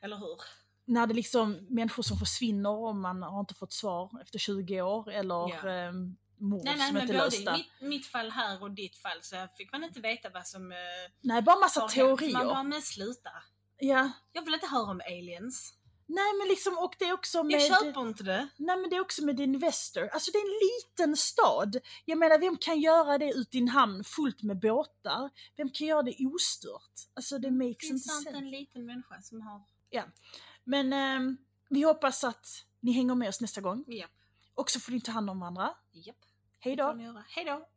[0.00, 0.40] eller hur?
[0.84, 5.10] När det liksom människor som försvinner och man har inte fått svar efter 20 år
[5.10, 5.68] eller Ja.
[5.86, 5.92] eh,
[6.38, 7.54] mord Nej, nej, som men inte är både lösta.
[7.54, 10.72] i mitt, mitt fall här och ditt fall så fick man inte veta vad som
[10.72, 10.78] eh,
[11.20, 12.32] Nej, bara massa teorier.
[12.32, 13.30] Man bara, men sluta.
[13.78, 14.12] Ja.
[14.32, 15.74] Jag vill inte höra om aliens.
[16.06, 17.60] Nej men liksom, och det är också med...
[17.60, 18.48] Jag köper inte det.
[18.56, 20.08] Nej men det är också med Investor.
[20.08, 21.76] Alltså det är en liten stad.
[22.04, 25.30] Jag menar vem kan göra det ute i en hamn fullt med båtar?
[25.56, 26.92] Vem kan göra det ostört?
[27.14, 28.38] Alltså det makes Finns inte det inte sense.
[28.38, 29.62] en liten människa som har...
[30.64, 31.36] Men ehm,
[31.70, 32.46] vi hoppas att
[32.80, 33.84] ni hänger med oss nästa gång.
[33.86, 34.10] Japp.
[34.54, 35.74] Och så får ni ta hand om varandra.
[36.58, 36.96] Hej då!
[37.02, 37.24] göra.
[37.28, 37.68] Hej då!